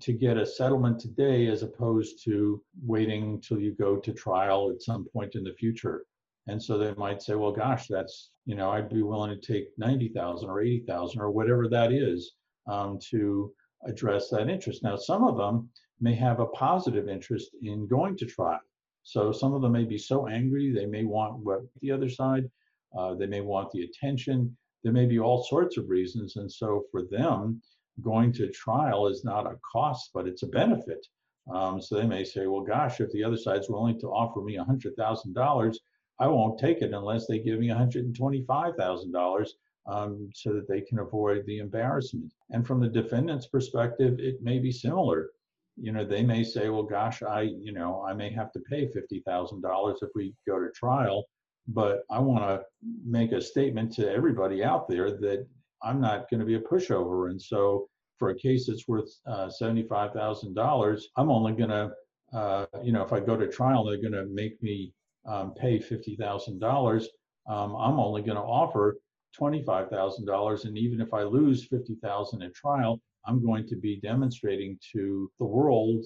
[0.00, 4.82] to get a settlement today as opposed to waiting till you go to trial at
[4.82, 6.04] some point in the future?
[6.46, 9.68] And so they might say, well, gosh, that's, you know, I'd be willing to take
[9.78, 12.32] 90,000 or 80,000 or whatever that is
[12.66, 13.52] um, to
[13.84, 14.82] address that interest.
[14.82, 15.68] Now, some of them
[16.00, 18.60] may have a positive interest in going to trial.
[19.02, 22.50] So some of them may be so angry, they may want what the other side,
[22.96, 24.56] uh, they may want the attention.
[24.82, 26.36] There may be all sorts of reasons.
[26.36, 27.60] And so for them,
[28.02, 31.06] going to trial is not a cost, but it's a benefit.
[31.52, 34.56] Um, so they may say, well, gosh, if the other side's willing to offer me
[34.56, 35.76] $100,000,
[36.18, 39.48] I won't take it unless they give me $125,000
[39.86, 42.32] um, so that they can avoid the embarrassment.
[42.50, 45.30] And from the defendant's perspective, it may be similar.
[45.76, 48.86] You know, they may say, well, gosh, I, you know, I may have to pay
[48.86, 51.24] $50,000 if we go to trial,
[51.68, 52.64] but I want to
[53.04, 55.46] make a statement to everybody out there that
[55.82, 57.30] I'm not going to be a pushover.
[57.30, 57.88] And so
[58.18, 61.90] for a case that's worth uh, $75,000, I'm only going to,
[62.34, 64.92] uh, you know, if I go to trial, they're going to make me
[65.26, 67.04] um, pay $50,000.
[67.48, 68.98] Um, I'm only going to offer
[69.38, 70.64] $25,000.
[70.64, 75.44] And even if I lose 50,000 at trial, I'm going to be demonstrating to the
[75.44, 76.04] world,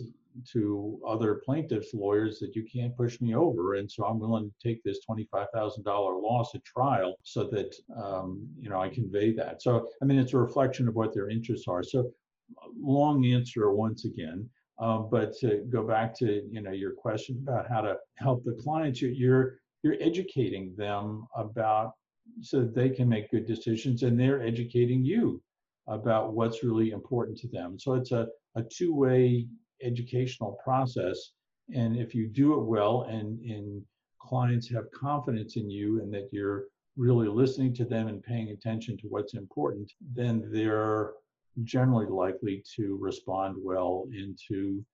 [0.52, 3.74] to other plaintiffs' lawyers that you can't push me over.
[3.74, 8.68] And so I'm willing to take this $25,000 loss at trial so that, um, you
[8.68, 9.62] know, I convey that.
[9.62, 11.82] So, I mean, it's a reflection of what their interests are.
[11.82, 12.10] So
[12.80, 14.48] long answer once again.
[14.80, 18.58] Um, but to go back to, you know, your question about how to help the
[18.60, 21.92] clients, you're, you're educating them about
[22.40, 25.42] so that they can make good decisions and they're educating you
[25.86, 27.78] about what's really important to them.
[27.78, 29.46] So it's a, a two way
[29.82, 31.32] educational process.
[31.74, 33.82] And if you do it well and, and
[34.18, 36.64] clients have confidence in you and that you're
[36.96, 41.12] really listening to them and paying attention to what's important, then they're
[41.62, 44.84] generally likely to respond well and to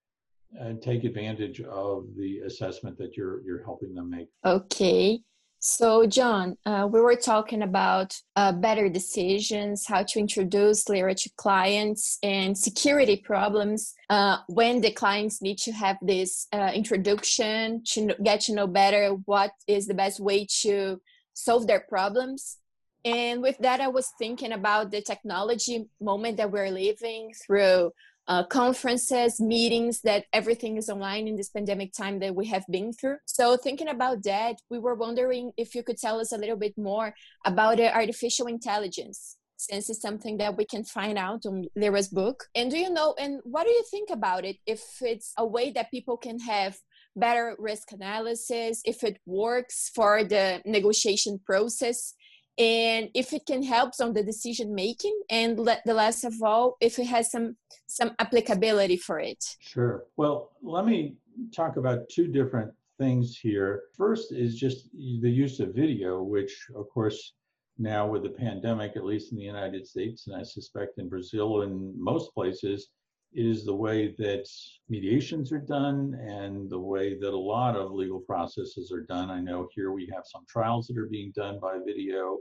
[0.58, 4.28] and take advantage of the assessment that you're you're helping them make.
[4.44, 5.20] Okay.
[5.62, 11.30] So, John, uh, we were talking about uh, better decisions, how to introduce LIRA to
[11.36, 18.16] clients, and security problems uh, when the clients need to have this uh, introduction to
[18.22, 20.98] get to know better what is the best way to
[21.34, 22.56] solve their problems.
[23.04, 27.92] And with that, I was thinking about the technology moment that we're living through
[28.30, 32.92] uh, conferences, meetings, that everything is online in this pandemic time that we have been
[32.92, 33.16] through.
[33.26, 36.78] So, thinking about that, we were wondering if you could tell us a little bit
[36.78, 37.12] more
[37.44, 42.44] about uh, artificial intelligence, since it's something that we can find out on LIRA's book.
[42.54, 44.58] And do you know, and what do you think about it?
[44.64, 46.78] If it's a way that people can have
[47.16, 52.14] better risk analysis, if it works for the negotiation process,
[52.60, 56.76] and if it can help on the decision making and let the last of all
[56.80, 61.16] if it has some some applicability for it sure well let me
[61.56, 64.90] talk about two different things here first is just
[65.22, 67.32] the use of video which of course
[67.78, 71.62] now with the pandemic at least in the united states and i suspect in brazil
[71.62, 72.90] and most places
[73.32, 74.46] is the way that
[74.88, 79.30] mediations are done and the way that a lot of legal processes are done.
[79.30, 82.38] I know here we have some trials that are being done by video.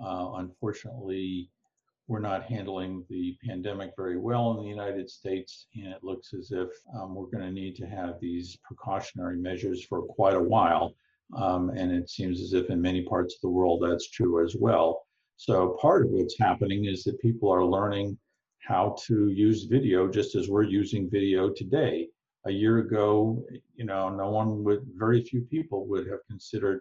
[0.00, 1.50] Uh, unfortunately,
[2.08, 6.50] we're not handling the pandemic very well in the United States, and it looks as
[6.50, 10.94] if um, we're going to need to have these precautionary measures for quite a while.
[11.36, 14.54] Um, and it seems as if in many parts of the world that's true as
[14.58, 15.06] well.
[15.36, 18.18] So, part of what's happening is that people are learning
[18.60, 22.08] how to use video just as we're using video today.
[22.44, 23.42] A year ago,
[23.74, 26.80] you know, no one would, very few people would have considered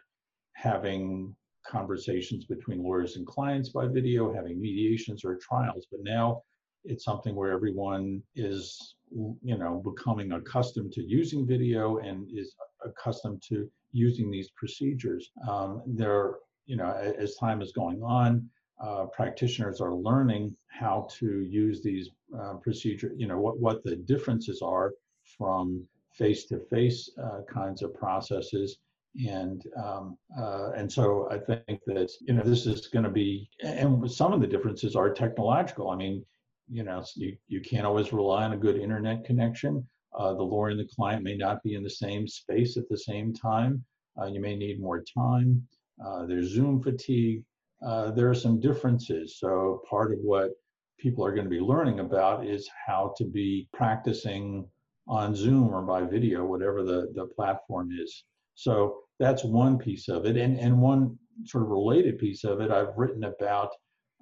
[0.54, 5.88] having conversations between lawyers and clients by video, having mediations or trials.
[5.92, 6.44] But now
[6.84, 13.42] it's something where everyone is, you know, becoming accustomed to using video and is accustomed
[13.50, 15.32] to using these procedures.
[15.48, 18.50] Um, there, you know, as time is going on,
[18.82, 23.14] uh, practitioners are learning how to use these uh, procedures.
[23.16, 24.94] You know, what what the differences are
[25.38, 28.78] from face-to-face uh, kinds of processes
[29.16, 33.50] and um, uh, and so I think that you know this is going to be
[33.62, 35.90] and some of the differences are technological.
[35.90, 36.26] I mean,
[36.70, 39.86] you know, you, you can't always rely on a good internet connection.
[40.18, 42.98] Uh, the lawyer and the client may not be in the same space at the
[42.98, 43.84] same time.
[44.22, 45.66] Uh, you may need more time.
[46.04, 47.44] Uh, there's Zoom fatigue.
[47.86, 49.40] Uh, there are some differences.
[49.40, 50.52] So part of what
[51.00, 54.68] people are going to be learning about is how to be practicing
[55.08, 58.24] on Zoom or by video, whatever the, the platform is.
[58.56, 60.38] So that's one piece of it.
[60.38, 63.72] And, and one sort of related piece of it, I've written about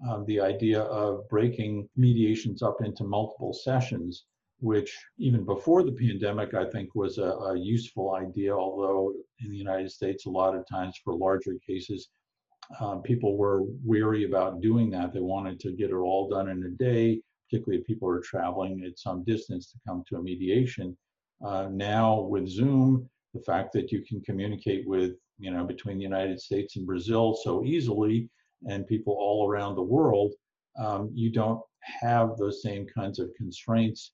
[0.07, 4.25] um, the idea of breaking mediations up into multiple sessions,
[4.59, 9.57] which even before the pandemic, I think was a, a useful idea, although in the
[9.57, 12.09] United States, a lot of times for larger cases,
[12.79, 15.13] um, people were weary about doing that.
[15.13, 18.83] They wanted to get it all done in a day, particularly if people are traveling
[18.85, 20.95] at some distance to come to a mediation.
[21.43, 26.03] Uh, now with Zoom, the fact that you can communicate with, you know, between the
[26.03, 28.29] United States and Brazil so easily
[28.67, 30.33] and people all around the world,
[30.79, 34.11] um, you don't have those same kinds of constraints.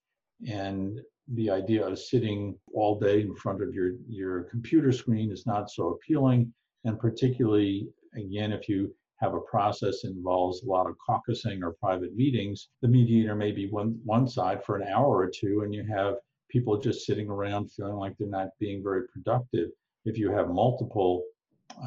[0.48, 1.00] And
[1.34, 5.72] the idea of sitting all day in front of your, your computer screen is not
[5.72, 6.54] so appealing.
[6.84, 11.74] And particularly, again, if you have a process that involves a lot of caucusing or
[11.82, 15.74] private meetings, the mediator may be one, one side for an hour or two, and
[15.74, 16.16] you have
[16.50, 19.70] people just sitting around feeling like they're not being very productive.
[20.06, 21.24] If you have multiple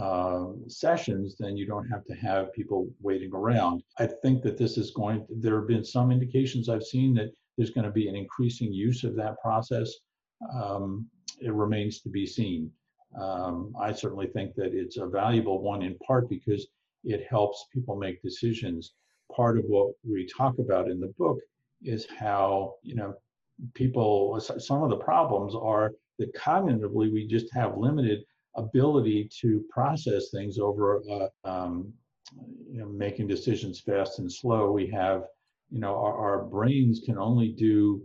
[0.02, 3.82] uh, sessions, then you don't have to have people waiting around.
[3.98, 7.30] I think that this is going, to, there have been some indications I've seen that
[7.56, 9.92] there's going to be an increasing use of that process.
[10.54, 11.06] Um,
[11.40, 12.70] it remains to be seen.
[13.18, 16.66] Um, I certainly think that it's a valuable one in part because
[17.04, 18.94] it helps people make decisions.
[19.34, 21.38] Part of what we talk about in the book
[21.82, 23.14] is how, you know,
[23.74, 28.24] people, some of the problems are that cognitively we just have limited
[28.56, 31.92] ability to process things over uh, um,
[32.70, 34.70] you know, making decisions fast and slow.
[34.70, 35.24] We have,
[35.70, 38.02] you know, our, our, brains can only do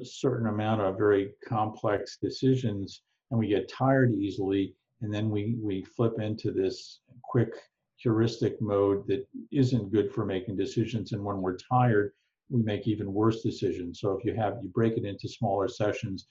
[0.00, 5.56] a certain amount of very complex decisions, and we get tired easily, and then we
[5.60, 7.54] we flip into this quick
[7.96, 11.12] heuristic mode that isn't good for making decisions.
[11.12, 12.12] And when we're tired,
[12.48, 14.00] we make even worse decisions.
[14.00, 16.28] So if you have you break it into smaller sessions,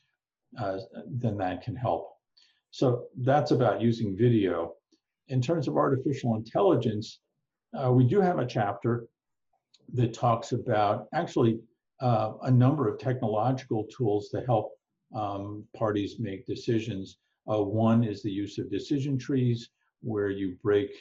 [0.60, 2.10] uh, then that can help.
[2.72, 4.74] So that's about using video.
[5.28, 7.20] In terms of artificial intelligence,
[7.78, 9.08] uh, we do have a chapter
[9.94, 11.60] that talks about actually
[12.02, 14.72] uh, a number of technological tools to help
[15.16, 17.18] um, parties make decisions.
[17.52, 19.70] Uh, one is the use of decision trees,
[20.02, 20.92] where you break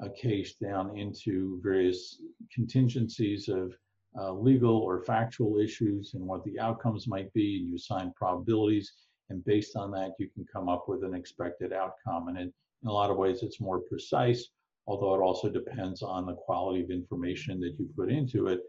[0.00, 2.20] a case down into various
[2.54, 3.74] contingencies of
[4.18, 8.92] uh, legal or factual issues and what the outcomes might be, and you assign probabilities,
[9.30, 12.28] and based on that, you can come up with an expected outcome.
[12.28, 12.52] And in,
[12.86, 14.48] a lot of ways, it's more precise,
[14.86, 18.60] although it also depends on the quality of information that you put into it.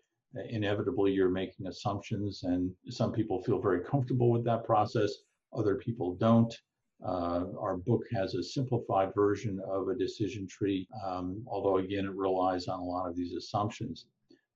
[0.50, 5.12] Inevitably, you're making assumptions, and some people feel very comfortable with that process,
[5.54, 6.54] other people don't.
[7.06, 12.14] Uh, our book has a simplified version of a decision tree, um, although again, it
[12.14, 14.06] relies on a lot of these assumptions.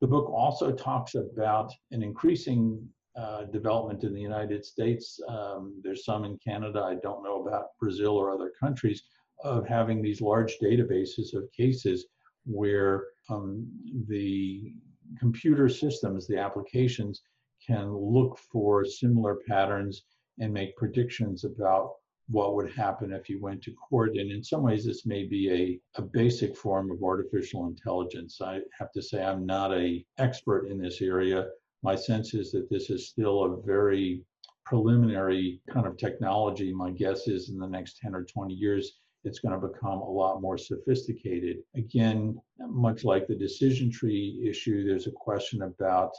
[0.04, 2.86] The book also talks about an increasing
[3.16, 5.18] uh, development in the United States.
[5.30, 9.02] Um, there's some in Canada, I don't know about Brazil or other countries,
[9.46, 12.06] of having these large databases of cases
[12.46, 13.66] where um,
[14.10, 14.74] the
[15.18, 17.22] computer systems, the applications,
[17.66, 20.04] can look for similar patterns
[20.38, 21.94] and make predictions about
[22.30, 24.16] what would happen if you went to court.
[24.16, 28.40] And in some ways, this may be a, a basic form of artificial intelligence.
[28.42, 31.48] I have to say I'm not a expert in this area.
[31.82, 34.24] My sense is that this is still a very
[34.66, 36.74] preliminary kind of technology.
[36.74, 40.10] My guess is in the next 10 or 20 years, it's going to become a
[40.10, 41.58] lot more sophisticated.
[41.76, 46.12] Again, much like the decision tree issue, there's a question about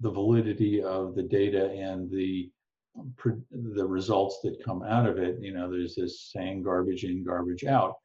[0.00, 2.50] the validity of the data and the
[2.94, 7.64] the results that come out of it, you know, there's this saying garbage in, garbage
[7.64, 7.96] out.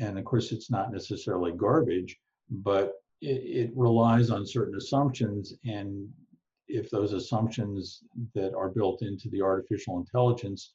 [0.00, 2.18] And of course, it's not necessarily garbage,
[2.50, 5.54] but it, it relies on certain assumptions.
[5.64, 6.08] And
[6.68, 8.02] if those assumptions
[8.34, 10.72] that are built into the artificial intelligence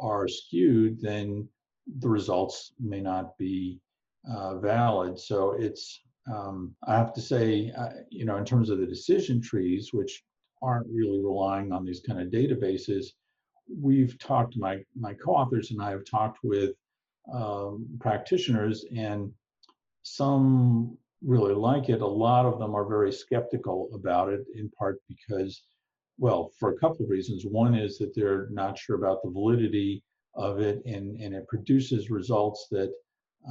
[0.00, 1.48] are skewed, then
[1.98, 3.80] the results may not be
[4.30, 5.18] uh, valid.
[5.18, 6.00] So it's,
[6.32, 10.22] um, I have to say, uh, you know, in terms of the decision trees, which
[10.62, 13.06] aren't really relying on these kind of databases,
[13.80, 16.70] we've talked, my, my co-authors and I have talked with
[17.32, 19.32] um, practitioners and
[20.02, 22.00] some really like it.
[22.00, 25.62] A lot of them are very skeptical about it in part because,
[26.18, 27.44] well, for a couple of reasons.
[27.44, 30.02] One is that they're not sure about the validity
[30.34, 32.92] of it and, and it produces results that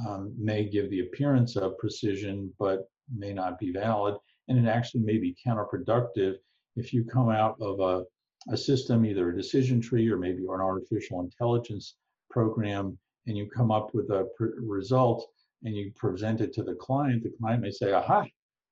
[0.06, 4.16] um, may give the appearance of precision but may not be valid.
[4.48, 6.34] And it actually may be counterproductive
[6.76, 8.04] if you come out of a,
[8.52, 11.96] a system, either a decision tree or maybe an artificial intelligence
[12.30, 14.26] program, and you come up with a
[14.58, 15.26] result
[15.62, 18.24] and you present it to the client, the client may say, aha,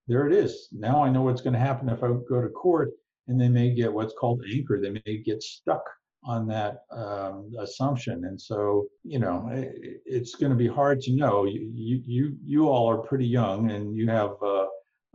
[0.06, 0.68] there it is.
[0.72, 2.92] Now I know what's going to happen if I go to court.
[3.30, 4.80] And they may get what's called anchor.
[4.80, 5.82] They may get stuck
[6.24, 8.24] on that um, assumption.
[8.24, 11.44] And so, you know, it, it's going to be hard to know.
[11.44, 11.70] You,
[12.06, 14.66] you, you all are pretty young and you have, uh,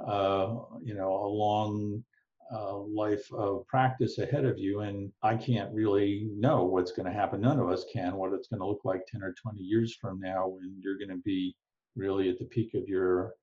[0.05, 2.03] uh, you know, a long
[2.53, 4.81] uh, life of practice ahead of you.
[4.81, 7.41] And I can't really know what's going to happen.
[7.41, 10.19] None of us can, what it's going to look like 10 or 20 years from
[10.19, 11.55] now when you're going to be
[11.95, 13.33] really at the peak of your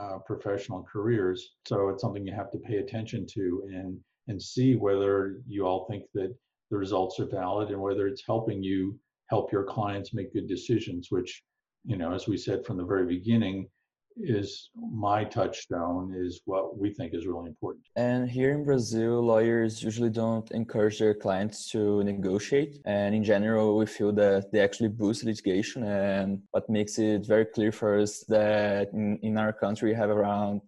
[0.00, 1.54] uh, professional careers.
[1.66, 3.98] So it's something you have to pay attention to and
[4.28, 6.32] and see whether you all think that
[6.70, 8.96] the results are valid and whether it's helping you
[9.28, 11.10] help your clients make good decisions.
[11.10, 11.42] Which,
[11.84, 13.68] you know, as we said from the very beginning,
[14.16, 17.84] is my touchstone is what we think is really important.
[17.96, 22.80] And here in Brazil, lawyers usually don't encourage their clients to negotiate.
[22.84, 25.84] And in general, we feel that they actually boost litigation.
[25.84, 30.10] And what makes it very clear for us that in, in our country, we have
[30.10, 30.60] around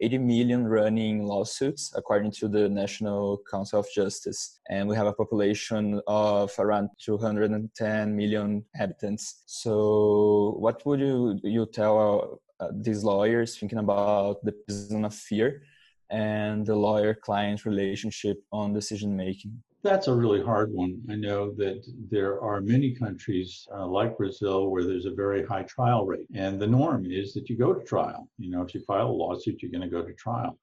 [0.00, 4.58] 80 million running lawsuits according to the National Council of Justice.
[4.68, 9.44] And we have a population of around 210 million inhabitants.
[9.46, 15.62] So, what would you, you tell uh, these lawyers thinking about the prison of fear
[16.10, 19.62] and the lawyer client relationship on decision making?
[19.82, 21.02] That's a really hard one.
[21.10, 25.64] I know that there are many countries uh, like Brazil where there's a very high
[25.64, 26.26] trial rate.
[26.34, 28.26] And the norm is that you go to trial.
[28.38, 30.58] You know, if you file a lawsuit, you're going to go to trial.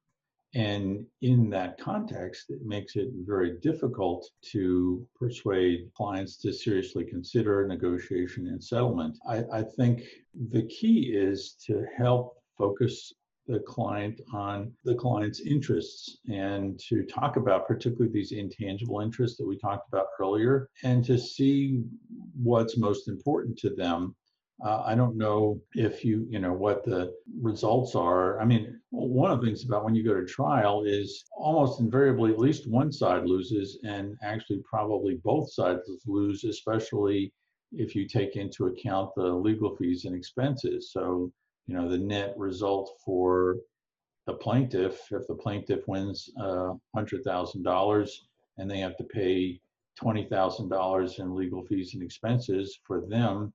[0.53, 7.65] And in that context, it makes it very difficult to persuade clients to seriously consider
[7.65, 9.17] negotiation and settlement.
[9.27, 10.03] I, I think
[10.49, 13.13] the key is to help focus
[13.47, 19.47] the client on the client's interests and to talk about particularly these intangible interests that
[19.47, 21.81] we talked about earlier and to see
[22.41, 24.15] what's most important to them
[24.63, 28.39] uh, I don't know if you, you know, what the results are.
[28.39, 32.31] I mean, one of the things about when you go to trial is almost invariably
[32.31, 37.33] at least one side loses, and actually probably both sides lose, especially
[37.71, 40.91] if you take into account the legal fees and expenses.
[40.91, 41.31] So,
[41.65, 43.57] you know, the net result for
[44.27, 48.11] the plaintiff, if the plaintiff wins uh, $100,000
[48.57, 49.59] and they have to pay
[49.99, 53.53] $20,000 in legal fees and expenses for them,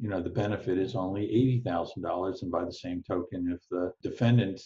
[0.00, 1.26] you know, the benefit is only
[1.64, 2.42] $80,000.
[2.42, 4.60] And by the same token, if the defendant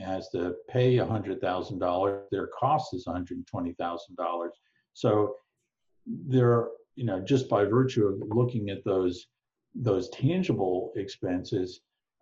[0.00, 4.48] has to pay a $100,000, their cost is $120,000.
[4.94, 5.36] So
[6.06, 9.26] there, you know, just by virtue of looking at those
[9.74, 11.80] those tangible expenses,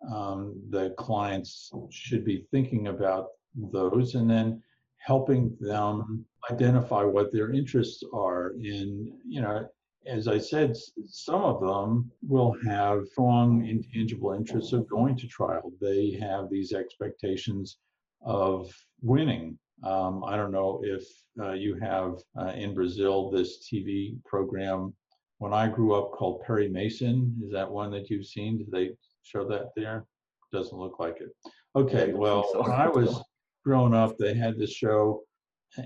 [0.09, 4.63] um, the clients should be thinking about those and then
[4.99, 9.67] helping them identify what their interests are in, you know,
[10.05, 10.75] as I said,
[11.07, 15.71] some of them will have strong intangible interests of going to trial.
[15.79, 17.77] They have these expectations
[18.23, 19.57] of winning.
[19.83, 21.03] Um, I don't know if
[21.39, 24.93] uh, you have uh, in Brazil this TV program
[25.37, 27.35] when I grew up called Perry Mason.
[27.43, 28.57] Is that one that you've seen?
[28.57, 28.91] Did they
[29.23, 30.05] show that there?
[30.51, 31.29] Doesn't look like it.
[31.75, 32.61] Okay, well, so.
[32.61, 33.23] when I was
[33.63, 35.23] growing up, they had this show,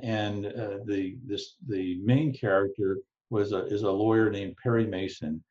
[0.02, 2.98] and uh, the this the main character
[3.30, 5.44] was a, is a lawyer named Perry Mason.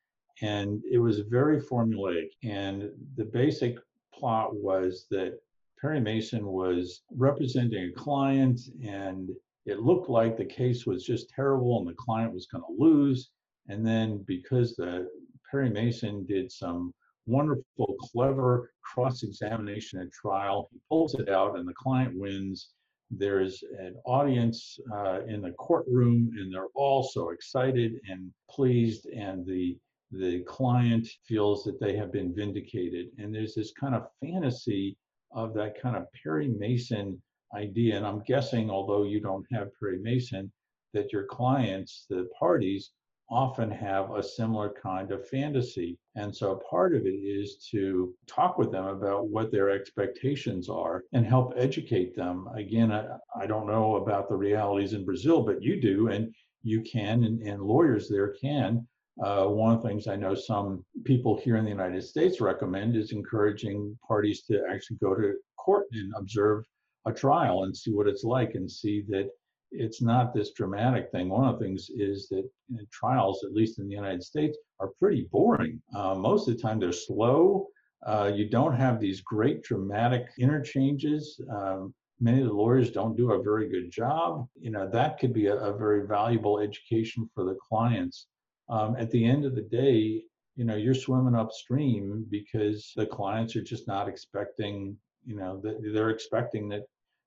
[0.43, 2.31] And it was very formulaic.
[2.43, 3.77] And the basic
[4.13, 5.39] plot was that
[5.81, 9.29] Perry Mason was representing a client, and
[9.67, 13.31] it looked like the case was just terrible and the client was going to lose.
[13.69, 15.09] And then because the
[15.51, 16.93] Perry Mason did some
[17.27, 22.71] wonderful, clever cross examination at trial, he pulls it out and the client wins
[23.19, 29.47] there's an audience uh, in the courtroom and they're all so excited and pleased and
[29.47, 29.77] the
[30.11, 33.09] the client feels that they have been vindicated.
[33.19, 34.97] And there's this kind of fantasy
[35.33, 37.21] of that kind of perry mason
[37.55, 37.97] idea.
[37.97, 40.51] And i'm guessing although you don't have perry mason
[40.93, 42.91] that your clients the parties
[43.31, 45.99] often have a similar kind of fantasy.
[46.15, 51.05] And so part of it is to talk with them about what their expectations are
[51.13, 52.49] and help educate them.
[52.55, 53.07] Again, I,
[53.41, 57.41] I don't know about the realities in Brazil, but you do, and you can, and,
[57.43, 58.87] and lawyers there can.
[59.23, 62.97] Uh, one of the things I know some people here in the United States recommend
[62.97, 66.65] is encouraging parties to actually go to court and observe
[67.07, 69.29] a trial and see what it's like and see that
[69.75, 71.29] it's not this dramatic thing.
[71.29, 72.49] One of the things is that
[72.91, 75.81] trials, at least in the United States, are pretty boring.
[75.95, 77.67] Uh, most of the time, they're slow.
[78.07, 81.41] Uh, you don't have these great dramatic interchanges.
[81.51, 84.47] Um, many of the lawyers don't do a very good job.
[84.61, 88.27] You know, that could be a, a very valuable education for the clients.
[88.69, 90.25] Um, at the end of the day,
[90.57, 95.61] you know you're swimming upstream because the clients are just not expecting you know
[95.93, 96.85] they're expecting that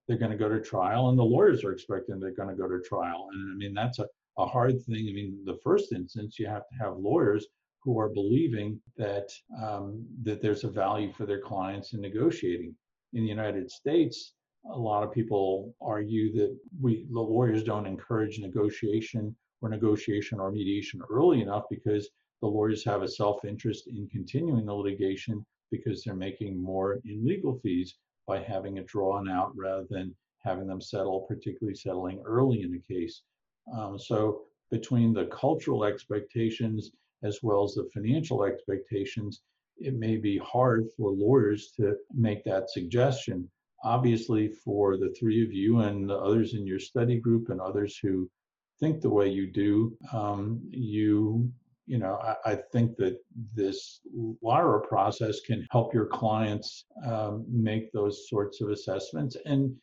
[0.08, 2.68] they're going to go to trial and the lawyers are expecting they're going to go
[2.68, 3.30] to trial.
[3.32, 5.08] And i mean that's a, a hard thing.
[5.10, 7.48] I mean the first instance you have to have lawyers
[7.84, 9.30] who are believing that
[9.62, 12.76] um, that there's a value for their clients in negotiating.
[13.14, 14.34] In the united states
[14.72, 20.52] a lot of people argue that we the lawyers don't encourage negotiation or negotiation or
[20.52, 22.10] mediation early enough because
[22.42, 27.60] the lawyers have a self-interest in continuing the litigation because they're making more in legal
[27.60, 27.96] fees
[28.28, 32.96] by having it drawn out rather than having them settle, particularly settling early in the
[32.96, 33.22] case.
[33.74, 36.92] Um, so between the cultural expectations
[37.24, 39.42] as well as the financial expectations,
[39.78, 43.50] it may be hard for lawyers to make that suggestion.
[43.84, 47.98] Obviously, for the three of you and the others in your study group and others
[48.02, 48.30] who
[48.80, 51.52] think the way you do, um, you
[51.88, 53.18] you know, I, I, think that
[53.56, 54.02] this
[54.42, 59.38] LIRA process can help your clients um, make those sorts of assessments.
[59.46, 59.74] And,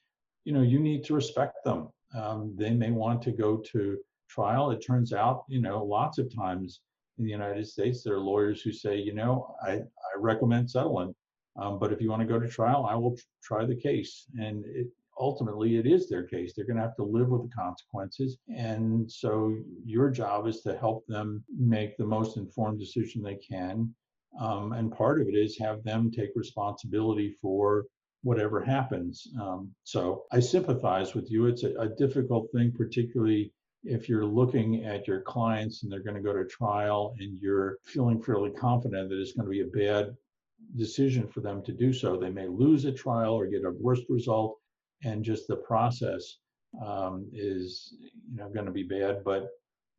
[0.44, 1.88] you know, you need to respect them.
[2.14, 3.98] Um, they may want to go to
[4.28, 4.70] trial.
[4.70, 6.80] It turns out, you know, lots of times
[7.18, 11.14] in the United States, there are lawyers who say, you know, I, I recommend settling.
[11.57, 14.26] Um, but if you want to go to trial, I will try the case.
[14.38, 14.88] And it,
[15.19, 16.53] ultimately it is their case.
[16.55, 18.39] They're going to have to live with the consequences.
[18.55, 23.95] And so your job is to help them make the most informed decision they can.
[24.41, 27.85] Um, and part of it is have them take responsibility for
[28.23, 29.29] whatever happens.
[29.41, 31.47] Um, so I sympathize with you.
[31.47, 33.53] It's a, a difficult thing, particularly
[33.85, 37.77] if you're looking at your clients and they're going to go to trial and you're
[37.85, 40.17] feeling fairly confident that it's going to be a bad
[40.77, 42.17] decision for them to do so.
[42.17, 44.59] They may lose a trial or get a worse result
[45.05, 46.38] and just the process
[46.84, 49.48] um, is you know going to be bad but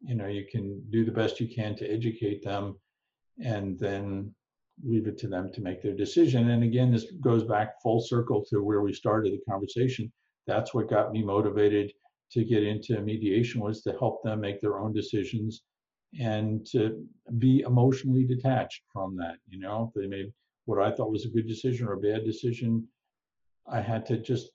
[0.01, 2.75] you know you can do the best you can to educate them
[3.43, 4.33] and then
[4.83, 6.49] leave it to them to make their decision.
[6.49, 10.11] And again this goes back full circle to where we started the conversation.
[10.47, 11.91] That's what got me motivated
[12.31, 15.63] to get into mediation was to help them make their own decisions
[16.19, 17.05] and to
[17.39, 19.91] be emotionally detached from that you know?
[19.95, 20.33] If they made
[20.65, 22.87] what i thought was a good decision or a bad decision.
[23.67, 24.49] I had to just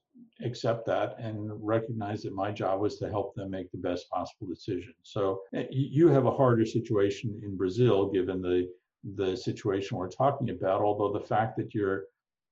[0.45, 4.47] accept that and recognize that my job was to help them make the best possible
[4.47, 4.95] decision.
[5.03, 8.68] So eh, you have a harder situation in Brazil given the
[9.16, 10.82] the situation we're talking about.
[10.82, 12.05] Although the fact that you're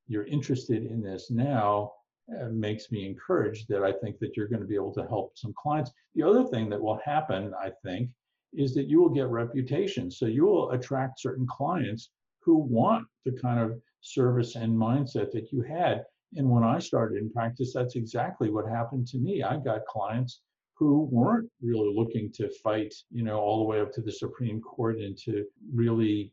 [0.07, 1.93] you're interested in this now
[2.41, 5.37] uh, makes me encouraged that I think that you're going to be able to help
[5.37, 5.91] some clients.
[6.15, 8.11] The other thing that will happen, I think,
[8.55, 10.11] is that you will get reputation.
[10.11, 12.11] So you will attract certain clients
[12.41, 16.05] who want the kind of service and mindset that you had
[16.37, 19.43] and when I started in practice, that's exactly what happened to me.
[19.43, 20.41] I got clients
[20.75, 24.61] who weren't really looking to fight, you know, all the way up to the Supreme
[24.61, 26.33] Court and to really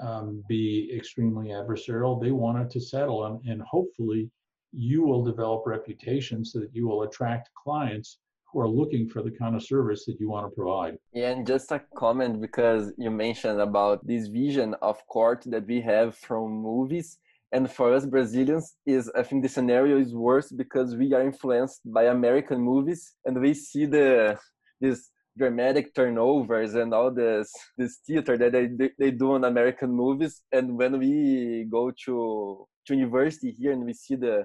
[0.00, 2.20] um, be extremely adversarial.
[2.20, 4.30] They wanted to settle, and, and hopefully,
[4.72, 8.18] you will develop reputation so that you will attract clients
[8.52, 10.98] who are looking for the kind of service that you want to provide.
[11.12, 15.80] Yeah, and just a comment because you mentioned about this vision of court that we
[15.82, 17.18] have from movies
[17.52, 21.80] and for us brazilians is i think the scenario is worse because we are influenced
[21.84, 24.38] by american movies and we see the
[24.80, 30.42] this dramatic turnovers and all this this theater that they they do on american movies.
[30.52, 34.44] And when we go to to university here and we see the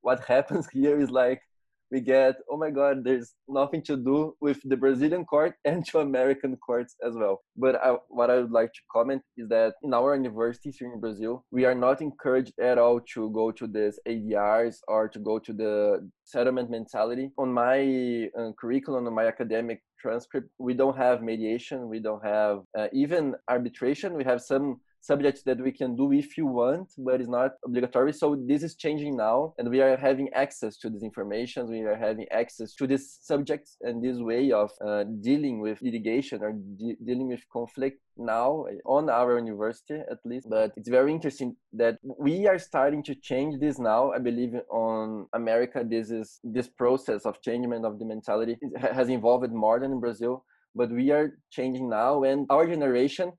[0.00, 1.42] what happens here is like
[1.90, 5.98] we get oh my god there's nothing to do with the brazilian court and to
[5.98, 7.40] american courts as well.
[7.56, 11.00] But I, what i would like to comment is that in our universities here in
[11.00, 15.38] brazil we are not encouraged at all to go to this adrs or to go
[15.38, 17.30] to the settlement mentality.
[17.38, 22.60] On my uh, curriculum on my academic transcript we don't have mediation we don't have
[22.78, 24.14] uh, even arbitration.
[24.14, 24.80] We have some
[25.10, 28.12] subjects that we can do if you want, but it's not obligatory.
[28.12, 31.70] So this is changing now, and we are having access to this information.
[31.76, 36.38] We are having access to this subjects and this way of uh, dealing with litigation
[36.42, 41.54] or de- dealing with conflict now on our university at least but it's very interesting
[41.72, 46.68] that we are starting to change this now i believe on america this is this
[46.82, 48.56] process of changement of the mentality
[48.98, 50.44] has evolved more than in brazil
[50.74, 53.30] but we are changing now and our generation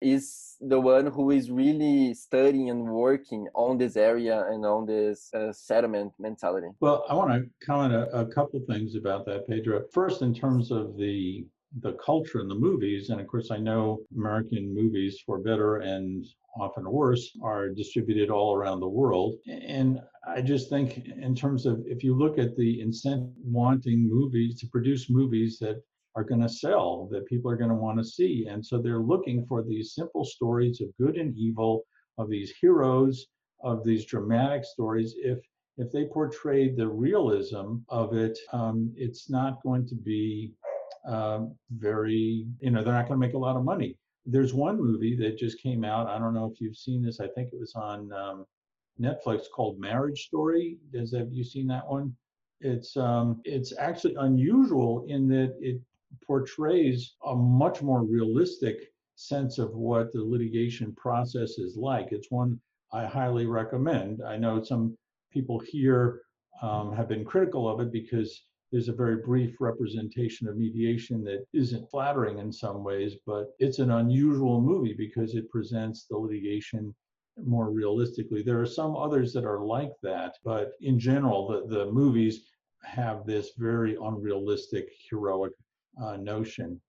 [0.00, 5.30] is the one who is really studying and working on this area and on this
[5.34, 6.68] uh, settlement mentality.
[6.80, 9.84] Well, I want to comment a, a couple things about that, Pedro.
[9.92, 11.46] First, in terms of the
[11.82, 16.26] the culture in the movies, and of course, I know American movies, for better and
[16.58, 19.36] often worse, are distributed all around the world.
[19.46, 24.58] And I just think, in terms of if you look at the incentive wanting movies
[24.60, 25.80] to produce movies that
[26.16, 28.46] are going to sell, that people are going to want to see.
[28.48, 31.84] And so they're looking for these simple stories of good and evil,
[32.18, 33.26] of these heroes,
[33.62, 35.14] of these dramatic stories.
[35.18, 35.38] If
[35.78, 40.52] if they portray the realism of it, um, it's not going to be
[41.06, 43.96] um, very, you know, they're not going to make a lot of money.
[44.26, 46.06] There's one movie that just came out.
[46.06, 47.18] I don't know if you've seen this.
[47.20, 48.44] I think it was on um,
[49.00, 50.76] Netflix called Marriage Story.
[50.92, 52.14] Does have you seen that one?
[52.60, 55.80] It's um, it's actually unusual in that it
[56.26, 62.08] portrays a much more realistic sense of what the litigation process is like.
[62.12, 62.60] It's one
[62.92, 64.22] I highly recommend.
[64.22, 64.96] I know some
[65.30, 66.22] people here
[66.62, 68.42] um, have been critical of it because
[68.72, 73.78] there's a very brief representation of mediation that isn't flattering in some ways, but it's
[73.78, 76.94] an unusual movie because it presents the litigation
[77.44, 78.42] more realistically.
[78.42, 82.44] There are some others that are like that, but in general, the, the movies
[82.84, 85.52] have this very unrealistic, heroic
[86.02, 86.80] uh, notion.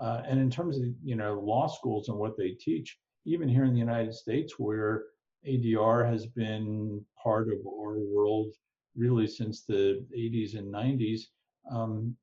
[0.00, 3.64] Uh, and in terms of you know law schools and what they teach, even here
[3.64, 5.04] in the United States, where
[5.46, 8.52] ADR has been part of our world
[8.96, 11.20] really since the 80s and 90s.
[11.70, 12.16] Um,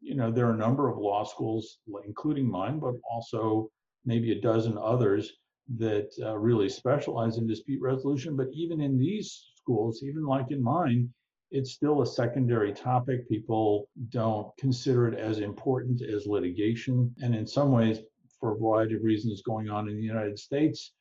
[0.00, 3.70] you know, there are a number of law schools, including mine, but also
[4.04, 5.32] maybe a dozen others
[5.76, 8.36] that uh, really specialize in dispute resolution.
[8.36, 11.12] But even in these schools, even like in mine,
[11.54, 13.28] it's still a secondary topic.
[13.28, 17.14] People don't consider it as important as litigation.
[17.22, 18.00] And in some ways,
[18.40, 20.92] for a variety of reasons going on in the United States,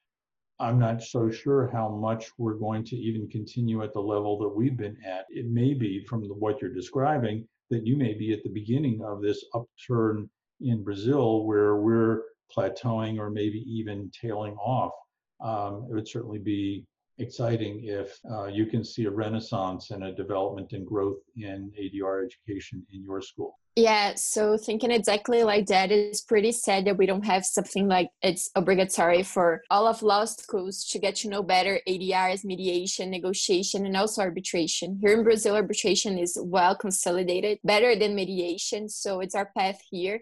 [0.59, 4.47] I'm not so sure how much we're going to even continue at the level that
[4.47, 5.25] we've been at.
[5.31, 9.01] It may be from the, what you're describing that you may be at the beginning
[9.03, 10.29] of this upturn
[10.61, 12.21] in Brazil where we're
[12.55, 14.93] plateauing or maybe even tailing off.
[15.41, 16.85] Um, it would certainly be
[17.19, 22.25] exciting if uh, you can see a renaissance and a development and growth in ADR
[22.25, 23.59] education in your school.
[23.75, 28.09] Yeah, so thinking exactly like that is pretty sad that we don't have something like
[28.21, 33.87] it's obligatory for all of law schools to get to know better ADRs, mediation, negotiation,
[33.87, 34.99] and also arbitration.
[35.01, 38.89] Here in Brazil, arbitration is well consolidated, better than mediation.
[38.89, 40.21] So it's our path here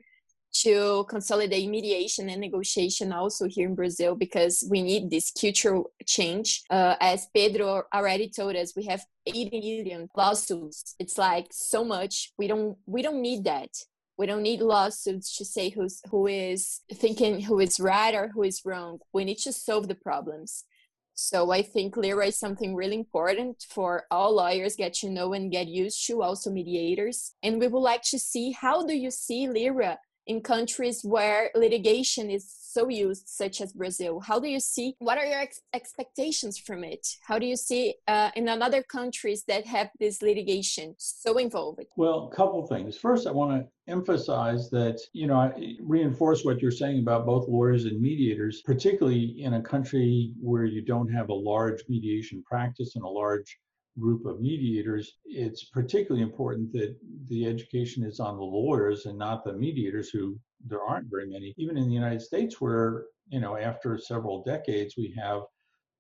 [0.54, 6.64] to consolidate mediation and negotiation also here in Brazil because we need this cultural change.
[6.70, 10.96] Uh, as Pedro already told us, we have 80 million lawsuits.
[11.00, 12.34] It's like so much.
[12.38, 13.70] We don't we don't need that.
[14.18, 18.44] We don't need lawsuits to say who's who is thinking who is right or who
[18.44, 19.00] is wrong.
[19.14, 20.66] We need to solve the problems.
[21.14, 25.52] So I think LIRA is something really important for all lawyers get to know and
[25.52, 27.34] get used to, also mediators.
[27.44, 32.30] And we would like to see how do you see LIRA in countries where litigation
[32.30, 34.20] is so used, such as Brazil?
[34.20, 34.96] How do you see?
[35.00, 37.06] What are your ex- expectations from it?
[37.24, 41.82] How do you see uh, in other countries that have this litigation so involved?
[41.98, 42.98] Well, a couple things.
[42.98, 47.48] First, I want to emphasize that you know I reinforce what you're saying about both
[47.48, 52.96] lawyers and mediators, particularly in a country where you don't have a large mediation practice
[52.96, 53.58] and a large
[54.00, 56.96] group of mediators, it's particularly important that
[57.28, 61.54] the education is on the lawyers and not the mediators who there aren't very many.
[61.58, 65.42] Even in the United States, where, you know, after several decades, we have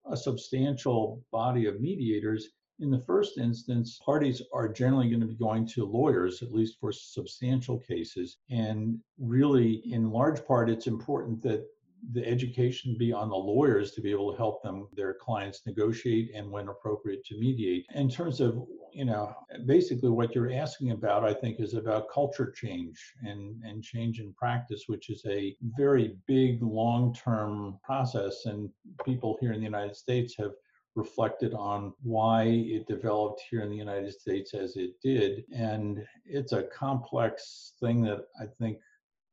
[0.09, 2.49] a substantial body of mediators.
[2.79, 6.77] In the first instance, parties are generally going to be going to lawyers, at least
[6.79, 8.37] for substantial cases.
[8.49, 11.65] And really, in large part, it's important that
[12.13, 16.31] the education be on the lawyers to be able to help them their clients negotiate
[16.35, 19.33] and when appropriate to mediate in terms of you know
[19.65, 24.33] basically what you're asking about i think is about culture change and and change in
[24.33, 28.69] practice which is a very big long-term process and
[29.05, 30.53] people here in the united states have
[30.95, 35.45] reflected on why it developed here in the United States as it did.
[35.53, 38.77] And it's a complex thing that I think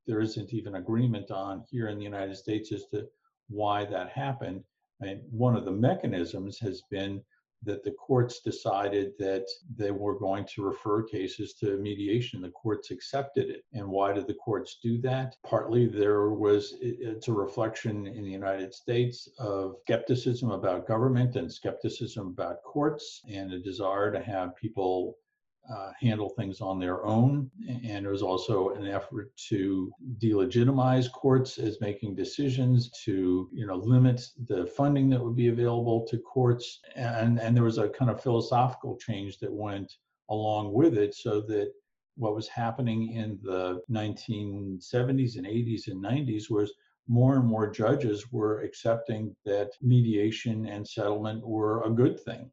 [0.08, 3.06] there isn't even agreement on here in the United States as to
[3.48, 4.64] why that happened.
[5.00, 7.22] And one of the mechanisms has been
[7.64, 9.44] that the courts decided that
[9.76, 12.40] they were going to refer cases to mediation.
[12.40, 13.64] The courts accepted it.
[13.72, 15.34] And why did the courts do that?
[15.44, 21.52] Partly there was, it's a reflection in the United States of skepticism about government and
[21.52, 25.16] skepticism about courts and a desire to have people
[25.74, 27.50] uh, handle things on their own.
[27.68, 33.76] And it was also an effort to delegitimize courts as making decisions, to you know
[33.76, 38.10] limit the funding that would be available to courts, and and there was a kind
[38.10, 39.96] of philosophical change that went
[40.30, 41.72] along with it, so that
[42.16, 46.72] what was happening in the 1970s and 80s and 90s was
[47.06, 52.50] more and more judges were accepting that mediation and settlement were a good thing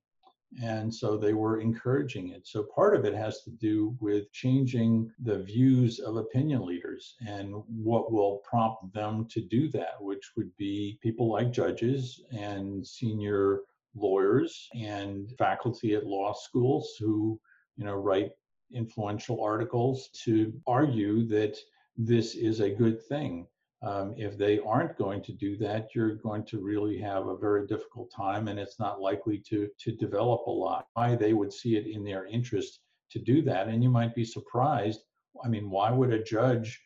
[0.62, 2.48] And so they were encouraging it.
[2.48, 7.54] So part of it has to do with changing the views of opinion leaders and
[7.68, 13.62] what will prompt them to do that, which would be people like judges and senior
[13.96, 17.40] lawyers and faculty at law schools who,
[17.78, 18.32] you know, write
[18.74, 21.58] influential articles to argue that
[21.98, 23.48] this is a good thing.
[23.86, 27.68] Um, if they aren't going to do that, you're going to really have a very
[27.68, 30.88] difficult time, and it's not likely to to develop a lot.
[30.94, 32.80] Why they would see it in their interest
[33.12, 35.02] to do that, and you might be surprised.
[35.44, 36.82] I mean, why would a judge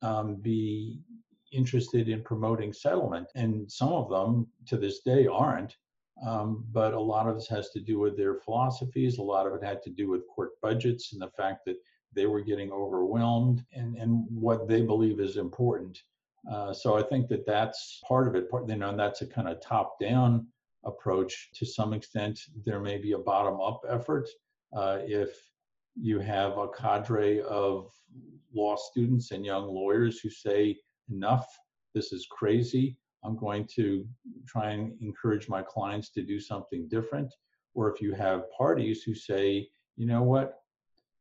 [0.00, 1.02] um, be
[1.52, 3.28] interested in promoting settlement?
[3.34, 5.76] And some of them, to this day, aren't.
[6.26, 9.18] Um, but a lot of this has to do with their philosophies.
[9.18, 11.76] A lot of it had to do with court budgets and the fact that
[12.12, 16.02] they were getting overwhelmed and, and what they believe is important.
[16.50, 18.50] Uh, so I think that that's part of it.
[18.50, 20.46] Part, you know, and that's a kind of top-down
[20.84, 21.50] approach.
[21.54, 24.28] To some extent, there may be a bottom-up effort.
[24.76, 25.30] Uh, if
[26.00, 27.90] you have a cadre of
[28.54, 30.78] law students and young lawyers who say,
[31.10, 31.46] "Enough!
[31.94, 32.96] This is crazy.
[33.24, 34.06] I'm going to
[34.46, 37.34] try and encourage my clients to do something different.
[37.74, 40.60] Or if you have parties who say, you know what,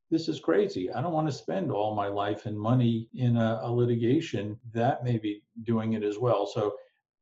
[0.10, 0.92] this is crazy.
[0.92, 4.58] I don't want to spend all my life and money in a, a litigation.
[4.74, 6.48] That may be doing it as well.
[6.48, 6.76] So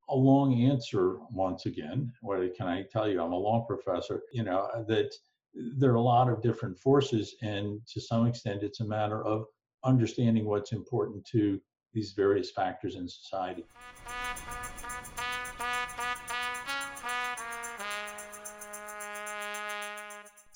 [0.10, 2.12] a long answer once again.
[2.22, 3.22] What can I tell you?
[3.22, 4.24] I'm a law professor.
[4.32, 5.16] You know uh, that
[5.56, 9.46] there are a lot of different forces, and to some extent, it's a matter of
[9.84, 11.60] understanding what's important to
[11.94, 13.66] these various factors in society.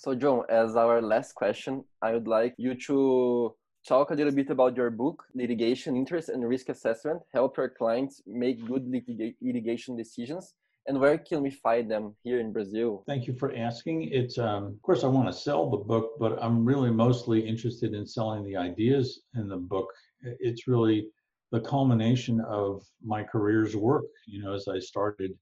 [0.10, 3.54] So, John, as our last question, I would like you to
[3.88, 8.20] talk a little bit about your book, Litigation Interest and Risk Assessment Help Your Clients
[8.26, 8.92] Make Good
[9.40, 10.56] Litigation Decisions.
[10.88, 13.04] And where can we find them here in Brazil?
[13.06, 14.10] Thank you for asking.
[14.12, 17.94] It's, um, of course, I want to sell the book, but I'm really mostly interested
[17.94, 19.94] in selling the ideas in the book.
[20.24, 21.06] It's really
[21.52, 24.06] the culmination of my career's work.
[24.26, 25.38] You know, as I started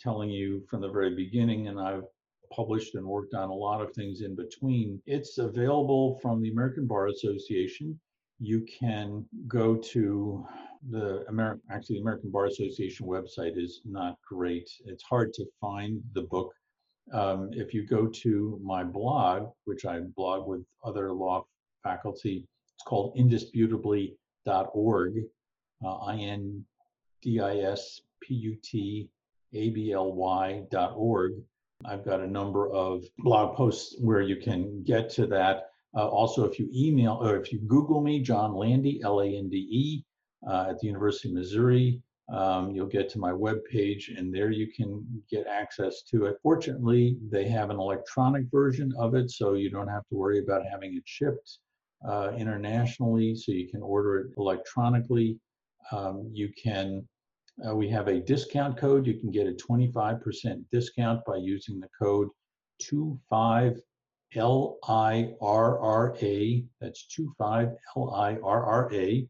[0.00, 2.04] telling you from the very beginning, and I've
[2.54, 5.00] published and worked on a lot of things in between.
[5.06, 7.98] It's available from the American Bar Association.
[8.38, 10.46] You can go to
[10.90, 14.68] the American, actually, the American Bar Association website is not great.
[14.84, 16.52] It's hard to find the book.
[17.12, 21.44] Um, if you go to my blog, which I blog with other law
[21.82, 25.14] faculty, it's called indisputably.org,
[25.84, 26.64] uh, I N
[27.22, 29.08] D I S P U T
[29.52, 31.32] A B L Y.org.
[31.84, 35.68] I've got a number of blog posts where you can get to that.
[35.96, 39.48] Uh, also, if you email or if you Google me, John Lande, L A N
[39.48, 40.04] D E,
[40.48, 42.02] uh, at the University of Missouri,
[42.32, 46.38] um, you'll get to my web page, and there you can get access to it.
[46.42, 50.62] Fortunately, they have an electronic version of it, so you don't have to worry about
[50.64, 51.58] having it shipped
[52.08, 53.34] uh, internationally.
[53.34, 55.38] So you can order it electronically.
[55.90, 57.06] Um, you can
[57.66, 59.06] uh, we have a discount code.
[59.06, 62.28] You can get a 25% discount by using the code
[62.82, 63.80] 25LIRRA.
[66.80, 67.06] That's
[67.96, 69.28] 25LIRRA.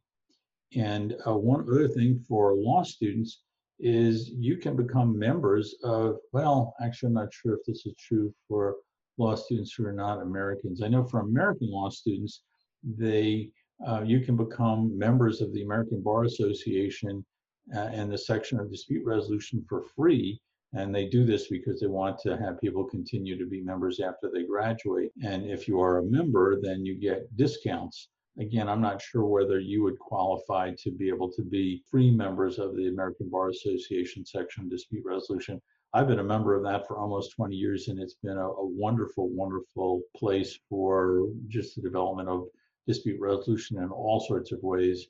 [0.74, 3.42] And uh, one other thing for law students
[3.78, 8.32] is you can become members of, well, actually, I'm not sure if this is true
[8.48, 8.76] for
[9.18, 10.82] law students who are not Americans.
[10.82, 12.42] I know for American law students,
[12.84, 13.50] they
[13.86, 17.24] uh, you can become members of the American Bar Association
[17.70, 20.40] and the section of dispute resolution for free.
[20.74, 24.30] And they do this because they want to have people continue to be members after
[24.32, 25.12] they graduate.
[25.22, 28.08] And if you are a member, then you get discounts.
[28.38, 32.58] Again, I'm not sure whether you would qualify to be able to be free members
[32.58, 35.60] of the American Bar Association section dispute resolution.
[35.92, 38.66] I've been a member of that for almost 20 years, and it's been a, a
[38.66, 42.46] wonderful, wonderful place for just the development of
[42.86, 45.08] dispute resolution in all sorts of ways.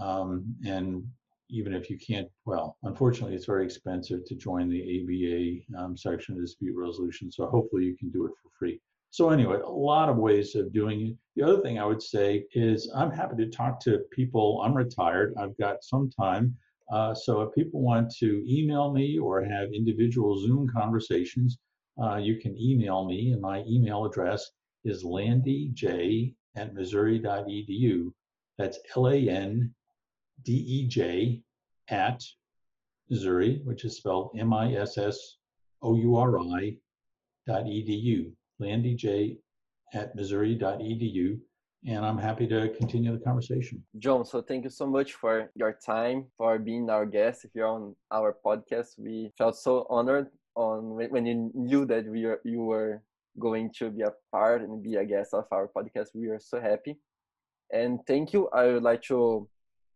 [0.00, 1.06] Um, and
[1.52, 6.34] even if you can't, well, unfortunately, it's very expensive to join the ABA um, section
[6.34, 7.30] of dispute resolution.
[7.30, 8.80] So hopefully you can do it for free.
[9.10, 11.16] So anyway, a lot of ways of doing it.
[11.36, 14.62] The other thing I would say is I'm happy to talk to people.
[14.64, 15.34] I'm retired.
[15.38, 16.56] I've got some time.
[16.90, 21.58] Uh, so if people want to email me or have individual Zoom conversations,
[22.02, 24.50] uh, you can email me, and my email address
[24.84, 28.10] is landej at missouri.edu.
[28.58, 29.74] That's L A N
[30.44, 31.42] D-E-J
[31.88, 32.22] at
[33.10, 35.36] Missouri, which is spelled M-I-S-S-O-U-R-I
[37.46, 39.38] dot edu, landej
[39.94, 41.38] at missouri dot edu.
[41.84, 43.84] And I'm happy to continue the conversation.
[43.98, 47.96] John, so thank you so much for your time, for being our guest here on
[48.12, 48.96] our podcast.
[48.98, 53.02] We felt so honored on when you knew that we are, you were
[53.40, 56.14] going to be a part and be a guest of our podcast.
[56.14, 56.98] We are so happy.
[57.72, 58.48] And thank you.
[58.50, 59.48] I would like to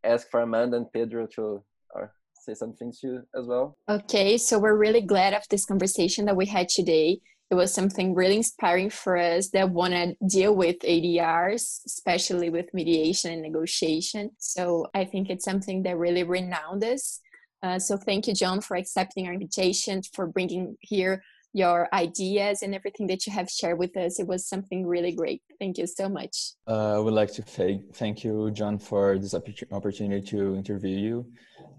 [0.07, 1.63] ask for Amanda and Pedro to
[1.97, 3.77] uh, say something to you as well.
[3.89, 7.21] Okay, so we're really glad of this conversation that we had today.
[7.51, 12.67] It was something really inspiring for us that want to deal with ADRs, especially with
[12.75, 14.31] mediation and negotiation.
[14.39, 17.21] So I think it's something that really renowned us.
[17.63, 21.23] Uh, so thank you, John, for accepting our invitation, for bringing here
[21.57, 24.21] your ideas and everything that you have shared with us.
[24.21, 25.41] It was something really great.
[25.59, 26.53] Thank you so much.
[26.69, 31.27] Uh, I would like to thank, thank you, John, for this opportunity to interview you.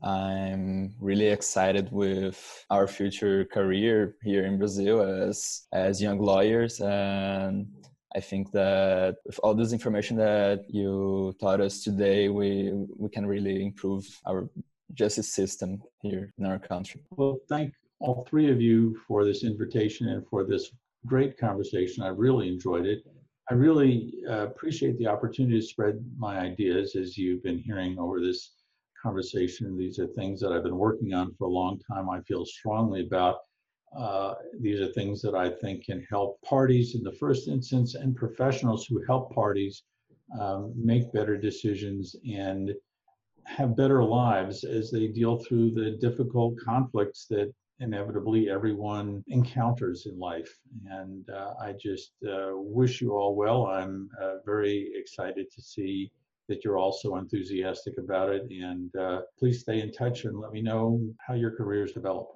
[0.02, 2.40] I'm really excited with
[2.72, 7.68] our future career here in Brazil as as young lawyers and
[8.16, 13.26] I think that with all this information that you taught us today, we we can
[13.26, 14.50] really improve our
[14.94, 17.02] justice system here in our country.
[17.12, 20.72] Well, thank all three of you for this invitation and for this
[21.06, 22.04] great conversation.
[22.04, 23.04] I really enjoyed it.
[23.50, 28.20] I really uh, appreciate the opportunity to spread my ideas as you've been hearing over
[28.20, 28.52] this
[29.02, 29.78] conversation.
[29.78, 32.10] These are things that I've been working on for a long time.
[32.10, 33.38] I feel strongly about.
[33.98, 38.16] Uh, these are things that I think can help parties in the first instance and
[38.16, 39.84] professionals who help parties
[40.39, 42.74] um, make better decisions and
[43.45, 50.18] have better lives as they deal through the difficult conflicts that inevitably everyone encounters in
[50.18, 50.52] life.
[50.90, 53.68] And uh, I just uh, wish you all well.
[53.68, 56.12] I'm uh, very excited to see
[56.48, 58.44] that you're also enthusiastic about it.
[58.50, 62.30] And uh, please stay in touch and let me know how your careers develop.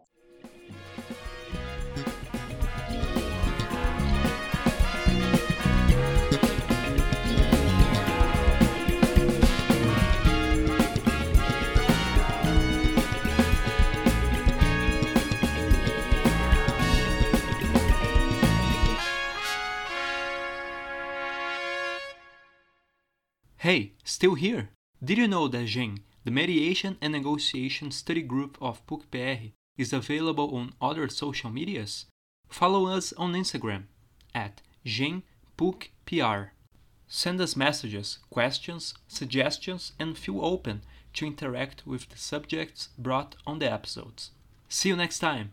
[24.04, 24.70] Still here?
[25.04, 30.56] Did you know that GEM, the Mediation and Negotiation Study Group of PUC-PR, is available
[30.56, 32.06] on other social medias?
[32.48, 33.84] Follow us on Instagram
[34.36, 36.50] at GEMPUCPR.
[37.08, 40.82] Send us messages, questions, suggestions, and feel open
[41.14, 44.32] to interact with the subjects brought on the episodes.
[44.70, 45.52] See you next time!